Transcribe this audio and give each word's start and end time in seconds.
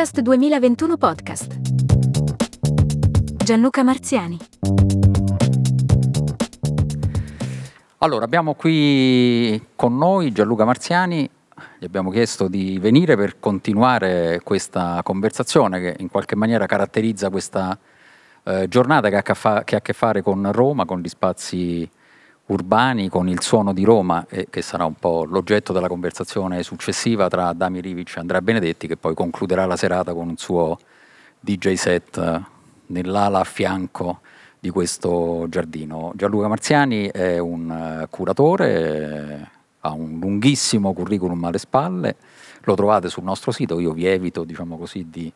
Summerfest 0.00 0.20
2021 0.20 0.96
podcast. 0.96 1.60
Gianluca 3.44 3.82
Marziani. 3.82 4.38
Allora, 7.98 8.24
abbiamo 8.24 8.54
qui 8.54 9.62
con 9.76 9.98
noi 9.98 10.32
Gianluca 10.32 10.64
Marziani, 10.64 11.28
gli 11.78 11.84
abbiamo 11.84 12.10
chiesto 12.10 12.48
di 12.48 12.78
venire 12.78 13.14
per 13.14 13.40
continuare 13.40 14.40
questa 14.42 15.00
conversazione 15.02 15.80
che 15.80 15.96
in 15.98 16.08
qualche 16.08 16.34
maniera 16.34 16.64
caratterizza 16.64 17.28
questa 17.28 17.78
eh, 18.44 18.68
giornata 18.68 19.10
che 19.10 19.16
ha, 19.16 19.34
fa- 19.34 19.64
che 19.64 19.74
ha, 19.74 19.78
a 19.78 19.82
che 19.82 19.92
fare 19.92 20.22
con 20.22 20.50
Roma, 20.50 20.86
con 20.86 21.00
gli 21.00 21.08
spazi 21.08 21.86
urbani, 22.50 23.08
con 23.08 23.28
il 23.28 23.40
suono 23.40 23.72
di 23.72 23.84
Roma, 23.84 24.26
e 24.28 24.48
che 24.50 24.62
sarà 24.62 24.84
un 24.84 24.94
po' 24.94 25.24
l'oggetto 25.24 25.72
della 25.72 25.88
conversazione 25.88 26.62
successiva 26.62 27.28
tra 27.28 27.52
Dami 27.52 27.80
Rivic 27.80 28.16
e 28.16 28.20
Andrea 28.20 28.42
Benedetti, 28.42 28.86
che 28.86 28.96
poi 28.96 29.14
concluderà 29.14 29.66
la 29.66 29.76
serata 29.76 30.12
con 30.12 30.28
un 30.28 30.36
suo 30.36 30.78
DJ 31.38 31.74
set 31.74 32.18
eh, 32.18 32.42
nell'ala 32.86 33.40
a 33.40 33.44
fianco 33.44 34.20
di 34.58 34.70
questo 34.70 35.46
giardino. 35.48 36.12
Gianluca 36.14 36.48
Marziani 36.48 37.06
è 37.06 37.38
un 37.38 37.70
eh, 37.70 38.06
curatore, 38.10 39.50
ha 39.80 39.92
un 39.92 40.18
lunghissimo 40.20 40.92
curriculum 40.92 41.44
alle 41.44 41.58
spalle, 41.58 42.16
lo 42.64 42.74
trovate 42.74 43.08
sul 43.08 43.24
nostro 43.24 43.52
sito, 43.52 43.80
io 43.80 43.92
vi 43.92 44.06
evito 44.06 44.44
diciamo 44.44 44.76
così, 44.76 45.06
di, 45.08 45.32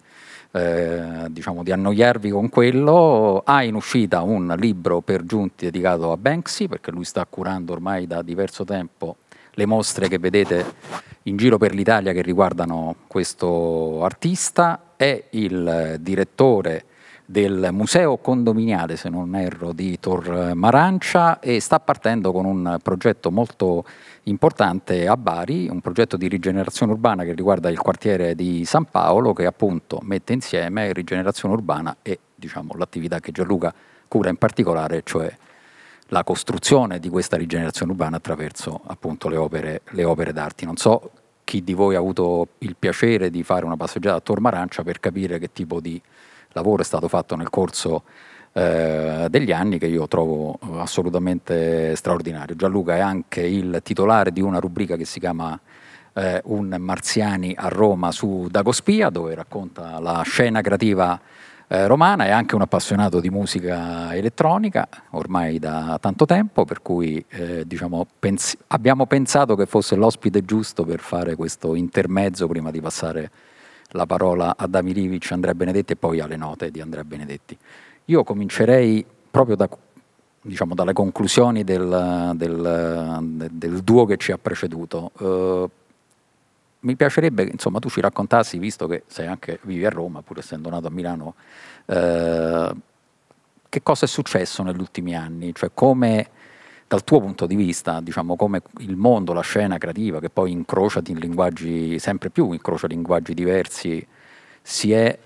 eh, 0.52 1.26
diciamo, 1.28 1.62
di, 1.62 1.72
annoiarvi 1.72 2.30
con 2.30 2.48
quello. 2.48 3.42
Ha 3.44 3.62
in 3.62 3.74
uscita 3.74 4.22
un 4.22 4.54
libro 4.58 5.00
per 5.00 5.24
giunti 5.24 5.64
dedicato 5.64 6.12
a 6.12 6.16
Banksy, 6.16 6.68
perché 6.68 6.90
lui 6.90 7.04
sta 7.04 7.24
curando 7.24 7.72
ormai 7.72 8.06
da 8.06 8.22
diverso 8.22 8.64
tempo 8.64 9.16
le 9.56 9.66
mostre 9.66 10.08
che 10.08 10.18
vedete 10.18 10.74
in 11.22 11.36
giro 11.36 11.58
per 11.58 11.74
l'Italia 11.74 12.12
che 12.12 12.22
riguardano 12.22 12.96
questo 13.06 14.04
artista, 14.04 14.92
è 14.96 15.24
il 15.30 15.96
direttore 16.00 16.84
del 17.26 17.68
Museo 17.72 18.18
Condominiale, 18.18 18.96
se 18.96 19.08
non 19.08 19.34
erro, 19.34 19.72
di 19.72 19.98
Tor 19.98 20.52
Marancia 20.54 21.40
e 21.40 21.60
sta 21.60 21.80
partendo 21.80 22.32
con 22.32 22.44
un 22.44 22.78
progetto 22.82 23.30
molto 23.30 23.84
importante 24.24 25.06
a 25.06 25.16
Bari, 25.16 25.68
un 25.68 25.80
progetto 25.80 26.16
di 26.16 26.28
rigenerazione 26.28 26.92
urbana 26.92 27.24
che 27.24 27.32
riguarda 27.32 27.70
il 27.70 27.78
quartiere 27.78 28.34
di 28.34 28.64
San 28.64 28.84
Paolo 28.84 29.32
che 29.32 29.46
appunto 29.46 30.00
mette 30.02 30.32
insieme 30.32 30.92
rigenerazione 30.92 31.54
urbana 31.54 31.96
e 32.02 32.18
diciamo, 32.34 32.74
l'attività 32.76 33.20
che 33.20 33.32
Gianluca 33.32 33.72
cura 34.06 34.28
in 34.28 34.36
particolare, 34.36 35.02
cioè 35.04 35.34
la 36.08 36.22
costruzione 36.22 36.98
di 36.98 37.08
questa 37.08 37.36
rigenerazione 37.36 37.92
urbana 37.92 38.16
attraverso 38.16 38.82
appunto 38.86 39.28
le 39.28 39.36
opere, 39.36 39.80
le 39.90 40.04
opere 40.04 40.32
d'arte. 40.32 40.66
Non 40.66 40.76
so 40.76 41.10
chi 41.42 41.64
di 41.64 41.72
voi 41.72 41.94
ha 41.94 41.98
avuto 41.98 42.48
il 42.58 42.76
piacere 42.78 43.30
di 43.30 43.42
fare 43.42 43.64
una 43.64 43.76
passeggiata 43.76 44.16
a 44.16 44.20
Tor 44.20 44.40
Marancia 44.40 44.82
per 44.82 45.00
capire 45.00 45.38
che 45.38 45.52
tipo 45.52 45.80
di 45.80 46.00
lavoro 46.54 46.82
è 46.82 46.84
stato 46.84 47.08
fatto 47.08 47.36
nel 47.36 47.50
corso 47.50 48.02
eh, 48.52 49.26
degli 49.28 49.52
anni 49.52 49.78
che 49.78 49.86
io 49.86 50.06
trovo 50.08 50.58
assolutamente 50.78 51.94
straordinario. 51.96 52.54
Gianluca 52.54 52.96
è 52.96 53.00
anche 53.00 53.40
il 53.40 53.80
titolare 53.82 54.32
di 54.32 54.40
una 54.40 54.60
rubrica 54.60 54.96
che 54.96 55.04
si 55.04 55.18
chiama 55.20 55.58
eh, 56.14 56.40
Un 56.44 56.74
Marziani 56.78 57.54
a 57.56 57.68
Roma 57.68 58.12
su 58.12 58.46
Dagospia, 58.50 59.10
dove 59.10 59.34
racconta 59.34 59.98
la 59.98 60.22
scena 60.22 60.60
creativa 60.60 61.20
eh, 61.66 61.86
romana, 61.86 62.26
è 62.26 62.30
anche 62.30 62.54
un 62.54 62.60
appassionato 62.60 63.20
di 63.20 63.30
musica 63.30 64.14
elettronica 64.14 64.86
ormai 65.10 65.58
da 65.58 65.98
tanto 66.00 66.24
tempo, 66.24 66.64
per 66.64 66.82
cui 66.82 67.24
eh, 67.30 67.66
diciamo, 67.66 68.06
pens- 68.18 68.56
abbiamo 68.68 69.06
pensato 69.06 69.56
che 69.56 69.66
fosse 69.66 69.96
l'ospite 69.96 70.44
giusto 70.44 70.84
per 70.84 71.00
fare 71.00 71.34
questo 71.34 71.74
intermezzo 71.74 72.46
prima 72.46 72.70
di 72.70 72.80
passare 72.80 73.30
la 73.94 74.06
parola 74.06 74.54
a 74.56 74.66
Damirivic, 74.66 75.30
Andrea 75.32 75.54
Benedetti 75.54 75.92
e 75.92 75.96
poi 75.96 76.20
alle 76.20 76.36
note 76.36 76.70
di 76.70 76.80
Andrea 76.80 77.04
Benedetti. 77.04 77.56
Io 78.06 78.24
comincerei 78.24 79.04
proprio 79.30 79.56
da, 79.56 79.68
diciamo, 80.42 80.74
dalle 80.74 80.92
conclusioni 80.92 81.64
del, 81.64 82.32
del, 82.34 83.48
del, 83.50 83.80
duo 83.82 84.04
che 84.04 84.16
ci 84.16 84.32
ha 84.32 84.38
preceduto. 84.38 85.12
Uh, 85.18 85.70
mi 86.80 86.96
piacerebbe 86.96 87.46
che 87.46 87.56
tu 87.56 87.88
ci 87.88 88.00
raccontassi, 88.00 88.58
visto 88.58 88.86
che 88.86 89.04
sei 89.06 89.26
anche, 89.26 89.58
vivi 89.62 89.86
a 89.86 89.90
Roma, 89.90 90.22
pur 90.22 90.38
essendo 90.38 90.68
nato 90.68 90.88
a 90.88 90.90
Milano, 90.90 91.34
uh, 91.86 92.76
che 93.68 93.82
cosa 93.82 94.04
è 94.04 94.08
successo 94.08 94.62
negli 94.62 94.80
ultimi 94.80 95.16
anni, 95.16 95.54
cioè 95.54 95.70
come 95.72 96.28
dal 96.86 97.04
tuo 97.04 97.20
punto 97.20 97.46
di 97.46 97.56
vista, 97.56 98.00
diciamo, 98.00 98.36
come 98.36 98.62
il 98.78 98.96
mondo, 98.96 99.32
la 99.32 99.40
scena 99.40 99.78
creativa, 99.78 100.20
che 100.20 100.30
poi 100.30 100.52
incrocia 100.52 101.00
in 101.06 101.18
linguaggi, 101.18 101.98
sempre 101.98 102.30
più 102.30 102.52
incrocia 102.52 102.86
linguaggi 102.86 103.34
diversi, 103.34 104.06
si 104.62 104.92
è 104.92 105.18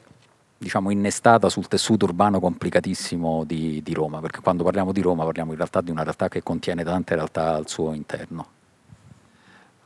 diciamo, 0.57 0.91
innestata 0.91 1.49
sul 1.49 1.69
tessuto 1.69 2.07
urbano 2.07 2.41
complicatissimo 2.41 3.45
di, 3.45 3.81
di, 3.83 3.95
Roma, 3.95 4.21
perché 4.21 4.41
quando 4.41 4.65
parliamo 4.65 4.93
di 4.93 5.01
Roma 5.01 5.25
parliamo 5.25 5.53
in 5.53 5.57
realtà 5.57 5.81
di 5.81 5.91
una 5.91 6.03
realtà 6.03 6.29
che 6.29 6.43
contiene 6.43 6.83
tante 6.83 7.15
realtà 7.15 7.55
al 7.55 7.69
suo 7.69 7.93
interno. 7.93 8.47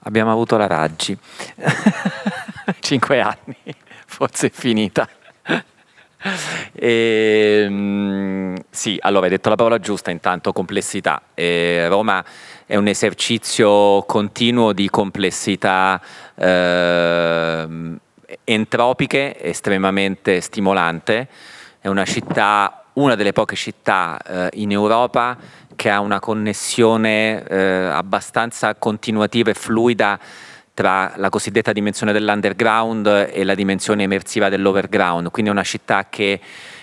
Abbiamo 0.04 0.32
avuto 0.32 0.56
la 0.56 0.66
Raggi, 0.66 1.16
cinque 2.80 3.20
anni, 3.20 3.56
forse 4.06 4.48
è 4.48 4.50
finita. 4.50 5.08
E, 6.72 7.64
ehm, 7.66 8.56
sì, 8.70 8.96
allora 9.00 9.24
hai 9.24 9.30
detto 9.30 9.48
la 9.48 9.56
parola 9.56 9.78
giusta 9.78 10.10
intanto, 10.10 10.52
complessità. 10.52 11.22
E 11.34 11.86
Roma 11.88 12.24
è 12.66 12.76
un 12.76 12.86
esercizio 12.86 14.02
continuo 14.02 14.72
di 14.72 14.88
complessità 14.88 16.00
eh, 16.34 17.66
entropiche, 18.44 19.42
estremamente 19.42 20.40
stimolante. 20.40 21.28
È 21.80 21.88
una 21.88 22.04
città, 22.04 22.84
una 22.94 23.16
delle 23.16 23.32
poche 23.32 23.56
città 23.56 24.18
eh, 24.24 24.50
in 24.54 24.70
Europa 24.70 25.36
che 25.74 25.90
ha 25.90 26.00
una 26.00 26.20
connessione 26.20 27.42
eh, 27.44 27.56
abbastanza 27.58 28.74
continuativa 28.76 29.50
e 29.50 29.54
fluida 29.54 30.18
tra 30.74 31.12
la 31.16 31.28
cosiddetta 31.28 31.72
dimensione 31.72 32.12
dell'underground 32.12 33.30
e 33.32 33.44
la 33.44 33.54
dimensione 33.54 34.04
immersiva 34.04 34.48
dell'overground, 34.48 35.30
quindi 35.30 35.50
è 35.50 35.54
una 35.54 35.62
città 35.62 36.06
che 36.08 36.40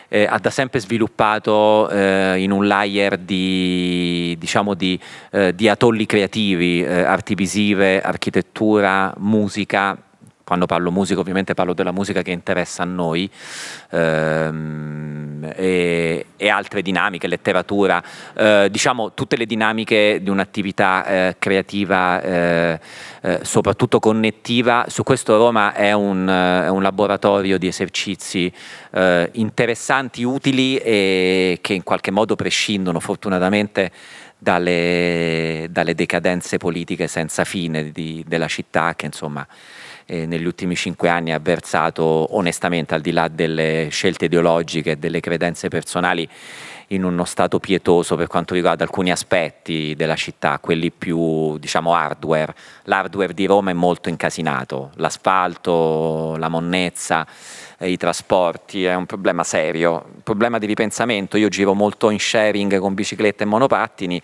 eh, 0.10 0.26
ha 0.30 0.38
da 0.40 0.50
sempre 0.50 0.80
sviluppato 0.80 1.90
eh, 1.90 2.40
in 2.40 2.52
un 2.52 2.68
layer 2.68 3.18
di, 3.18 4.36
diciamo 4.40 4.74
di, 4.74 5.00
eh, 5.32 5.54
di 5.56 5.70
atolli 5.70 6.06
creativi, 6.06 6.84
eh, 6.84 7.02
arti 7.02 7.36
visive, 7.36 8.02
architettura, 8.02 9.14
musica, 9.18 9.98
quando 10.50 10.66
parlo 10.66 10.90
musica 10.90 11.20
ovviamente 11.20 11.54
parlo 11.54 11.74
della 11.74 11.92
musica 11.92 12.24
che 12.24 12.32
interessa 12.32 12.82
a 12.82 12.86
noi 12.88 13.30
ehm, 13.92 15.54
e, 15.56 16.26
e, 16.36 16.50
altre 16.50 16.82
dinamiche, 16.82 17.28
letteratura, 17.28 18.04
eh, 18.34 18.68
diciamo 18.72 19.14
tutte 19.14 19.38
le 19.38 19.46
dinamiche 19.46 20.18
di 20.24 20.30
un'attività 20.32 21.06
eh, 21.06 21.36
creativa, 21.38 22.20
eh, 22.24 22.80
eh 23.22 23.40
soprattutto 23.44 24.00
connettiva. 24.00 24.86
Su 24.88 25.04
questo 25.04 25.38
Roma 25.38 25.74
è 25.74 25.92
un, 25.92 26.28
eh, 26.28 26.66
è 26.66 26.70
un 26.70 26.82
laboratorio 26.82 27.60
di 27.60 27.68
esercizi 27.68 28.52
eh, 28.90 29.30
interessanti, 29.34 30.24
utili 30.24 30.78
e 30.78 31.60
che 31.62 31.74
in 31.74 31.84
qualche 31.84 32.10
modo 32.10 32.36
prescindono 32.36 33.00
fortunatamente 33.00 33.92
dalle, 34.36 35.68
dalle 35.70 35.94
decadenze 35.94 36.58
politiche 36.58 37.06
senza 37.06 37.44
fine 37.44 37.92
di, 37.92 38.24
della 38.28 38.48
città 38.48 38.96
che 38.96 39.06
insomma 39.06 39.46
eh, 40.10 40.26
negli 40.26 40.46
ultimi 40.46 40.76
cinque 40.76 41.08
anni 41.08 41.32
ha 41.32 41.40
versato 41.40 42.36
onestamente, 42.36 42.96
al 42.96 43.02
di 43.02 43.12
là 43.12 43.28
delle 43.28 43.90
scelte 43.92 44.26
ideologiche 44.26 44.92
e 44.92 44.96
delle 44.98 45.20
credenze 45.20 45.68
personali, 45.68 46.28
in 46.92 47.04
uno 47.04 47.24
stato 47.26 47.60
pietoso 47.60 48.16
per 48.16 48.26
quanto 48.26 48.56
riguarda 48.56 48.84
alcuni 48.84 49.12
aspetti 49.12 49.94
della 49.96 50.16
città, 50.16 50.58
quelli 50.58 50.90
più 50.90 51.58
diciamo 51.60 51.94
hardware. 51.94 52.56
L'hardware 52.86 53.36
di 53.36 53.46
Roma 53.46 53.70
è 53.70 53.74
molto 53.74 54.10
incasinato, 54.10 54.90
l'asfalto, 54.96 56.36
la 56.38 56.50
monnezza, 56.50 57.28
i 57.82 57.96
trasporti 57.96 58.86
è 58.86 58.96
un 58.96 59.06
problema 59.06 59.44
serio, 59.44 60.06
un 60.16 60.24
problema 60.24 60.58
di 60.58 60.66
ripensamento. 60.66 61.38
Io 61.38 61.50
giro 61.50 61.76
molto 61.76 62.10
in 62.10 62.20
sharing 62.20 62.80
con 62.80 62.96
biciclette 62.96 63.44
e 63.44 63.46
monopattini 63.46 64.22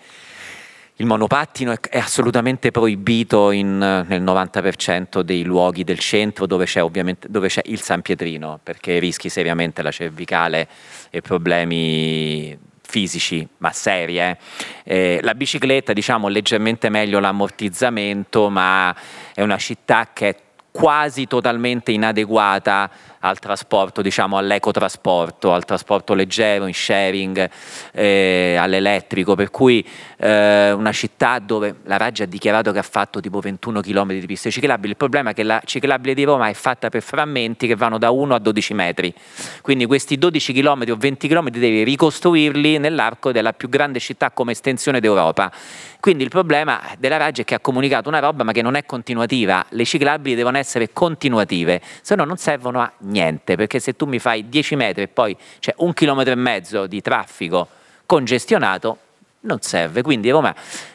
il 0.98 1.06
monopattino 1.06 1.72
è, 1.72 1.80
è 1.80 1.98
assolutamente 1.98 2.70
proibito 2.70 3.50
in, 3.50 3.78
nel 3.78 4.22
90% 4.22 5.20
dei 5.20 5.42
luoghi 5.44 5.84
del 5.84 5.98
centro 5.98 6.46
dove 6.46 6.64
c'è, 6.64 6.82
dove 7.28 7.48
c'è 7.48 7.62
il 7.66 7.80
San 7.80 8.02
Pietrino, 8.02 8.58
perché 8.62 8.98
rischi 8.98 9.28
seriamente 9.28 9.82
la 9.82 9.90
cervicale 9.90 10.68
e 11.10 11.20
problemi 11.20 12.58
fisici, 12.86 13.46
ma 13.58 13.72
serie. 13.72 14.38
Eh, 14.84 15.18
la 15.22 15.34
bicicletta, 15.34 15.92
diciamo, 15.92 16.28
leggermente 16.28 16.88
meglio 16.88 17.18
l'ammortizzamento, 17.18 18.48
ma 18.48 18.94
è 19.34 19.42
una 19.42 19.58
città 19.58 20.10
che 20.12 20.28
è 20.28 20.36
quasi 20.70 21.26
totalmente 21.26 21.90
inadeguata 21.90 22.90
al 23.28 23.38
trasporto, 23.38 24.02
diciamo 24.02 24.38
all'ecotrasporto, 24.38 25.52
al 25.52 25.64
trasporto 25.64 26.14
leggero, 26.14 26.66
in 26.66 26.74
sharing, 26.74 27.50
eh, 27.92 28.56
all'elettrico, 28.58 29.34
per 29.34 29.50
cui 29.50 29.86
eh, 30.18 30.72
una 30.72 30.92
città 30.92 31.38
dove 31.38 31.76
la 31.84 31.96
Raggi 31.96 32.22
ha 32.22 32.26
dichiarato 32.26 32.72
che 32.72 32.78
ha 32.78 32.82
fatto 32.82 33.20
tipo 33.20 33.40
21 33.40 33.80
km 33.80 34.12
di 34.18 34.26
piste 34.26 34.50
ciclabili, 34.50 34.90
il 34.90 34.96
problema 34.96 35.30
è 35.30 35.34
che 35.34 35.42
la 35.42 35.60
ciclabile 35.64 36.14
di 36.14 36.24
Roma 36.24 36.48
è 36.48 36.54
fatta 36.54 36.88
per 36.88 37.02
frammenti 37.02 37.66
che 37.66 37.74
vanno 37.74 37.98
da 37.98 38.10
1 38.10 38.34
a 38.34 38.38
12 38.38 38.74
metri, 38.74 39.14
quindi 39.62 39.86
questi 39.86 40.16
12 40.16 40.52
km 40.52 40.84
o 40.90 40.96
20 40.96 41.28
km 41.28 41.48
devi 41.50 41.82
ricostruirli 41.82 42.78
nell'arco 42.78 43.32
della 43.32 43.52
più 43.52 43.68
grande 43.68 43.98
città 43.98 44.30
come 44.30 44.52
estensione 44.52 45.00
d'Europa. 45.00 45.52
Quindi 46.00 46.22
il 46.22 46.30
problema 46.30 46.80
della 46.98 47.16
Raggi 47.16 47.42
è 47.42 47.44
che 47.44 47.54
ha 47.54 47.60
comunicato 47.60 48.08
una 48.08 48.20
roba 48.20 48.44
ma 48.44 48.52
che 48.52 48.62
non 48.62 48.76
è 48.76 48.84
continuativa, 48.84 49.64
le 49.70 49.84
ciclabili 49.84 50.36
devono 50.36 50.56
essere 50.56 50.92
continuative, 50.92 51.80
se 52.00 52.14
no 52.14 52.24
non 52.24 52.36
servono 52.36 52.80
a 52.80 52.92
niente, 52.98 53.15
perché 53.56 53.78
se 53.78 53.94
tu 53.94 54.06
mi 54.06 54.18
fai 54.18 54.48
10 54.48 54.76
metri 54.76 55.02
e 55.02 55.08
poi 55.08 55.36
c'è 55.58 55.74
un 55.78 55.92
chilometro 55.92 56.32
e 56.32 56.36
mezzo 56.36 56.86
di 56.86 57.00
traffico 57.00 57.68
congestionato, 58.06 58.98
non 59.40 59.60
serve. 59.60 60.02
Quindi 60.02 60.30
Roma 60.30 60.54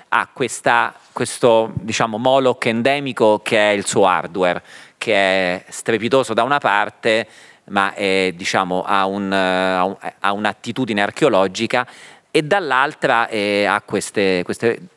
ha 0.09 0.29
questa, 0.31 0.94
questo 1.12 1.71
diciamo, 1.75 2.18
moloch 2.18 2.65
endemico 2.65 3.39
che 3.44 3.57
è 3.57 3.73
il 3.73 3.85
suo 3.85 4.06
hardware, 4.06 4.62
che 4.97 5.13
è 5.13 5.63
strepitoso 5.69 6.33
da 6.33 6.44
una 6.44 6.59
parte, 6.59 7.27
ma 7.65 7.94
è, 7.94 8.33
diciamo, 8.35 8.83
ha, 8.85 9.06
un, 9.06 9.31
ha, 9.31 10.31
un'attitudine 10.33 11.01
archeologica 11.01 11.88
e 12.29 12.44
dall'altra, 12.44 13.27
eh, 13.27 13.69
queste, 13.85 14.41
queste, 14.44 14.88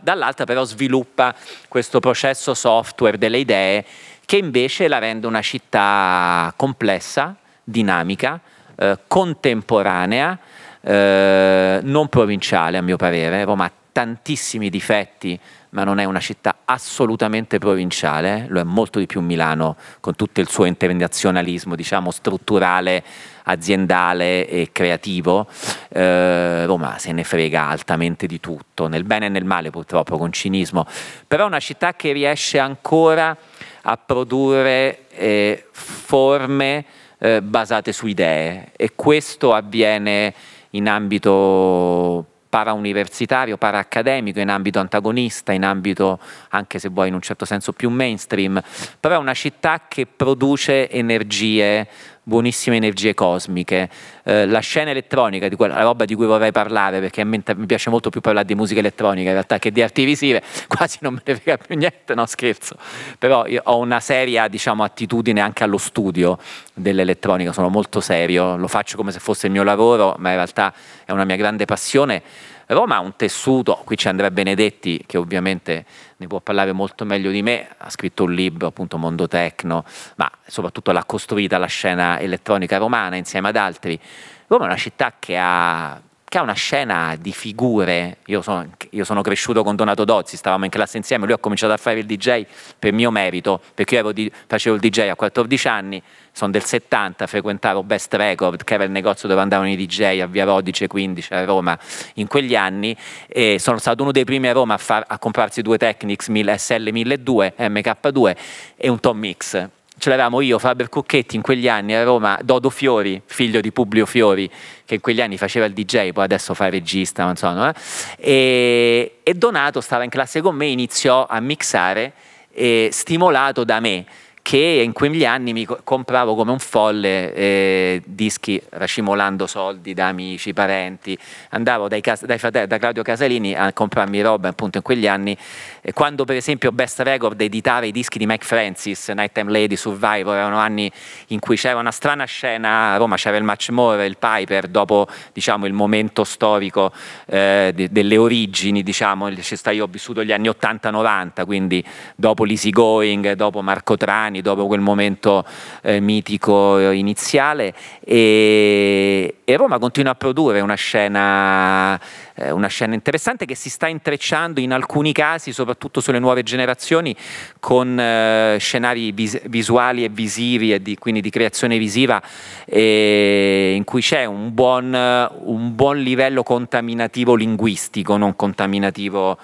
dall'altra 0.00 0.44
però 0.44 0.64
sviluppa 0.64 1.34
questo 1.68 2.00
processo 2.00 2.52
software 2.54 3.16
delle 3.16 3.38
idee 3.38 3.84
che 4.30 4.36
invece 4.36 4.86
la 4.86 4.98
rende 4.98 5.26
una 5.26 5.42
città 5.42 6.54
complessa, 6.54 7.34
dinamica, 7.64 8.38
eh, 8.76 8.96
contemporanea, 9.08 10.38
eh, 10.82 11.80
non 11.82 12.06
provinciale 12.06 12.78
a 12.78 12.80
mio 12.80 12.96
parere. 12.96 13.42
Roma 13.42 13.64
ha 13.64 13.72
tantissimi 13.90 14.70
difetti, 14.70 15.36
ma 15.70 15.82
non 15.82 15.98
è 15.98 16.04
una 16.04 16.20
città 16.20 16.58
assolutamente 16.64 17.58
provinciale, 17.58 18.46
lo 18.48 18.60
è 18.60 18.62
molto 18.62 19.00
di 19.00 19.06
più 19.06 19.20
Milano 19.20 19.74
con 19.98 20.14
tutto 20.14 20.40
il 20.40 20.48
suo 20.48 20.64
internazionalismo, 20.64 21.74
diciamo, 21.74 22.12
strutturale, 22.12 23.02
aziendale 23.42 24.46
e 24.46 24.68
creativo. 24.70 25.48
Eh, 25.88 26.66
Roma 26.66 26.98
se 26.98 27.10
ne 27.10 27.24
frega 27.24 27.66
altamente 27.66 28.28
di 28.28 28.38
tutto, 28.38 28.86
nel 28.86 29.02
bene 29.02 29.26
e 29.26 29.28
nel 29.28 29.44
male 29.44 29.70
purtroppo, 29.70 30.16
con 30.18 30.30
cinismo, 30.30 30.86
però 31.26 31.42
è 31.42 31.46
una 31.48 31.58
città 31.58 31.94
che 31.94 32.12
riesce 32.12 32.60
ancora 32.60 33.36
a 33.82 33.96
produrre 33.96 35.06
eh, 35.10 35.66
forme 35.70 36.84
eh, 37.18 37.42
basate 37.42 37.92
su 37.92 38.06
idee. 38.06 38.72
E 38.76 38.92
questo 38.94 39.52
avviene 39.54 40.34
in 40.70 40.88
ambito 40.88 42.26
parauniversitario, 42.50 43.56
paraccademico, 43.56 44.40
in 44.40 44.48
ambito 44.48 44.80
antagonista, 44.80 45.52
in 45.52 45.64
ambito 45.64 46.18
anche 46.50 46.80
se 46.80 46.88
vuoi 46.88 47.08
in 47.08 47.14
un 47.14 47.20
certo 47.20 47.44
senso 47.44 47.72
più 47.72 47.88
mainstream, 47.90 48.60
però 48.98 49.14
è 49.14 49.18
una 49.18 49.34
città 49.34 49.82
che 49.86 50.06
produce 50.06 50.90
energie 50.90 51.86
buonissime 52.22 52.76
energie 52.76 53.14
cosmiche. 53.14 53.88
Eh, 54.24 54.46
la 54.46 54.60
scena 54.60 54.90
elettronica, 54.90 55.48
di 55.48 55.56
quella, 55.56 55.74
la 55.74 55.82
roba 55.82 56.04
di 56.04 56.14
cui 56.14 56.26
vorrei 56.26 56.52
parlare, 56.52 57.00
perché 57.00 57.24
mi 57.24 57.42
piace 57.66 57.90
molto 57.90 58.10
più 58.10 58.20
parlare 58.20 58.46
di 58.46 58.54
musica 58.54 58.80
elettronica 58.80 59.28
in 59.28 59.34
realtà 59.34 59.58
che 59.58 59.70
di 59.70 59.82
arti 59.82 60.04
visive, 60.04 60.42
quasi 60.68 60.98
non 61.00 61.14
me 61.14 61.22
ne 61.24 61.34
frega 61.36 61.56
più 61.64 61.76
niente, 61.76 62.14
no 62.14 62.26
scherzo. 62.26 62.76
Però 63.18 63.44
ho 63.64 63.78
una 63.78 64.00
seria 64.00 64.48
diciamo, 64.48 64.84
attitudine 64.84 65.40
anche 65.40 65.64
allo 65.64 65.78
studio 65.78 66.38
dell'elettronica, 66.74 67.52
sono 67.52 67.68
molto 67.68 68.00
serio, 68.00 68.56
lo 68.56 68.68
faccio 68.68 68.96
come 68.96 69.12
se 69.12 69.18
fosse 69.18 69.46
il 69.46 69.52
mio 69.52 69.62
lavoro, 69.62 70.14
ma 70.18 70.30
in 70.30 70.36
realtà 70.36 70.72
è 71.04 71.12
una 71.12 71.24
mia 71.24 71.36
grande 71.36 71.64
passione 71.64 72.22
Roma 72.72 72.96
ha 72.96 73.00
un 73.00 73.16
tessuto, 73.16 73.80
qui 73.84 73.96
c'è 73.96 74.10
Andrea 74.10 74.30
Benedetti 74.30 75.02
che 75.06 75.18
ovviamente 75.18 75.84
ne 76.16 76.26
può 76.28 76.40
parlare 76.40 76.72
molto 76.72 77.04
meglio 77.04 77.30
di 77.30 77.42
me, 77.42 77.68
ha 77.76 77.90
scritto 77.90 78.24
un 78.24 78.32
libro 78.32 78.68
appunto 78.68 78.96
Mondo 78.96 79.26
Tecno, 79.26 79.84
ma 80.16 80.30
soprattutto 80.46 80.92
l'ha 80.92 81.04
costruita 81.04 81.58
la 81.58 81.66
scena 81.66 82.20
elettronica 82.20 82.76
romana 82.76 83.16
insieme 83.16 83.48
ad 83.48 83.56
altri. 83.56 83.98
Roma 84.46 84.64
è 84.64 84.66
una 84.68 84.76
città 84.76 85.14
che 85.18 85.36
ha 85.36 86.00
che 86.30 86.38
ha 86.38 86.42
una 86.42 86.52
scena 86.52 87.16
di 87.20 87.32
figure. 87.32 88.18
Io 88.26 88.40
sono, 88.40 88.64
io 88.90 89.02
sono, 89.02 89.20
cresciuto 89.20 89.64
con 89.64 89.74
Donato 89.74 90.04
Dozzi, 90.04 90.36
stavamo 90.36 90.64
in 90.64 90.70
classe 90.70 90.96
insieme, 90.96 91.24
lui 91.24 91.34
ha 91.34 91.38
cominciato 91.38 91.72
a 91.72 91.76
fare 91.76 91.98
il 91.98 92.06
DJ 92.06 92.46
per 92.78 92.92
mio 92.92 93.10
merito, 93.10 93.60
perché 93.74 93.96
io 93.96 94.12
di, 94.12 94.30
facevo 94.46 94.76
il 94.76 94.80
DJ 94.80 95.08
a 95.08 95.16
14 95.16 95.66
anni, 95.66 96.00
sono 96.30 96.52
del 96.52 96.62
70, 96.62 97.26
frequentavo 97.26 97.82
Best 97.82 98.14
Record, 98.14 98.62
che 98.62 98.74
era 98.74 98.84
il 98.84 98.92
negozio 98.92 99.26
dove 99.26 99.40
andavano 99.40 99.70
i 99.70 99.74
DJ 99.74 100.20
a 100.20 100.26
Via 100.26 100.44
Rodice 100.44 100.86
15 100.86 101.32
a 101.32 101.44
Roma 101.44 101.76
in 102.14 102.28
quegli 102.28 102.54
anni, 102.54 102.96
e 103.26 103.58
sono 103.58 103.78
stato 103.78 104.04
uno 104.04 104.12
dei 104.12 104.24
primi 104.24 104.46
a 104.46 104.52
Roma 104.52 104.74
a, 104.74 104.78
far, 104.78 105.04
a 105.08 105.18
comprarsi 105.18 105.62
due 105.62 105.78
Technics 105.78 106.30
SL 106.30 106.90
1200, 106.92 107.54
MK2 107.58 108.36
e 108.76 108.88
un 108.88 109.00
Tom 109.00 109.18
Mix 109.18 109.68
ce 110.00 110.08
l'avevamo 110.08 110.40
io, 110.40 110.58
Faber 110.58 110.88
Cucchetti 110.88 111.36
in 111.36 111.42
quegli 111.42 111.68
anni 111.68 111.94
a 111.94 112.02
Roma, 112.02 112.38
Dodo 112.42 112.70
Fiori, 112.70 113.20
figlio 113.26 113.60
di 113.60 113.70
Publio 113.70 114.06
Fiori, 114.06 114.50
che 114.86 114.94
in 114.94 115.00
quegli 115.00 115.20
anni 115.20 115.36
faceva 115.36 115.66
il 115.66 115.74
DJ, 115.74 116.12
poi 116.12 116.24
adesso 116.24 116.54
fa 116.54 116.66
il 116.66 116.72
regista, 116.72 117.24
non 117.24 117.36
so, 117.36 117.52
no? 117.52 117.70
E, 118.16 119.18
e 119.22 119.34
Donato 119.34 119.82
stava 119.82 120.02
in 120.02 120.10
classe 120.10 120.40
con 120.40 120.56
me, 120.56 120.66
iniziò 120.66 121.26
a 121.28 121.38
mixare, 121.40 122.14
eh, 122.52 122.88
stimolato 122.90 123.62
da 123.62 123.78
me 123.78 124.06
che 124.50 124.82
in 124.84 124.92
quegli 124.92 125.24
anni 125.24 125.52
mi 125.52 125.64
compravo 125.64 126.34
come 126.34 126.50
un 126.50 126.58
folle 126.58 127.32
eh, 127.34 128.02
dischi 128.04 128.60
racimolando 128.70 129.46
soldi 129.46 129.94
da 129.94 130.08
amici, 130.08 130.52
parenti, 130.52 131.16
andavo 131.50 131.86
dai, 131.86 132.00
dai 132.00 132.36
fratelli, 132.36 132.66
da 132.66 132.78
Claudio 132.78 133.04
Casalini 133.04 133.54
a 133.54 133.72
comprarmi 133.72 134.20
roba 134.20 134.48
appunto 134.48 134.78
in 134.78 134.82
quegli 134.82 135.06
anni, 135.06 135.38
eh, 135.80 135.92
quando 135.92 136.24
per 136.24 136.34
esempio 136.34 136.72
Best 136.72 136.98
Record 136.98 137.40
editava 137.40 137.86
i 137.86 137.92
dischi 137.92 138.18
di 138.18 138.26
Mike 138.26 138.44
Francis, 138.44 139.10
Nighttime 139.10 139.52
Lady, 139.52 139.76
Survivor, 139.76 140.34
erano 140.34 140.58
anni 140.58 140.90
in 141.28 141.38
cui 141.38 141.54
c'era 141.54 141.78
una 141.78 141.92
strana 141.92 142.24
scena, 142.24 142.94
a 142.94 142.96
Roma 142.96 143.14
c'era 143.14 143.36
il 143.36 143.44
Match 143.44 143.68
More, 143.68 144.04
il 144.04 144.16
Piper, 144.18 144.66
dopo 144.66 145.06
diciamo 145.32 145.66
il 145.66 145.74
momento 145.74 146.24
storico 146.24 146.90
eh, 147.26 147.70
de, 147.72 147.88
delle 147.92 148.16
origini, 148.16 148.82
diciamo, 148.82 149.28
io 149.28 149.84
ho 149.84 149.88
vissuto 149.88 150.24
gli 150.24 150.32
anni 150.32 150.48
80-90, 150.48 151.44
quindi 151.44 151.84
dopo 152.16 152.42
l'Easy 152.42 152.70
Going, 152.70 153.34
dopo 153.34 153.62
Marco 153.62 153.96
Trani, 153.96 154.38
anni 154.40 154.42
dopo 154.42 154.66
quel 154.66 154.80
momento 154.80 155.44
eh, 155.82 156.00
mitico 156.00 156.78
iniziale. 156.90 157.74
E, 158.00 159.36
e 159.44 159.56
Roma 159.56 159.78
continua 159.78 160.12
a 160.12 160.14
produrre 160.14 160.60
una 160.60 160.74
scena 160.74 162.00
eh, 162.40 162.50
una 162.50 162.68
scena 162.68 162.94
interessante 162.94 163.44
che 163.44 163.54
si 163.54 163.68
sta 163.68 163.86
intrecciando 163.86 164.60
in 164.60 164.72
alcuni 164.72 165.12
casi, 165.12 165.52
soprattutto 165.52 166.00
sulle 166.00 166.18
nuove 166.18 166.42
generazioni, 166.42 167.14
con 167.58 167.98
eh, 167.98 168.56
scenari 168.58 169.12
vis- 169.12 169.46
visuali 169.48 170.04
e 170.04 170.08
visivi 170.08 170.72
e 170.72 170.80
di, 170.80 170.96
quindi 170.96 171.20
di 171.20 171.30
creazione 171.30 171.76
visiva 171.78 172.22
eh, 172.64 173.74
in 173.76 173.84
cui 173.84 174.00
c'è 174.00 174.24
un 174.24 174.54
buon, 174.54 174.92
un 174.92 175.74
buon 175.74 175.98
livello 175.98 176.42
contaminativo 176.42 177.34
linguistico, 177.34 178.16
non 178.16 178.34
contaminativo 178.36 179.38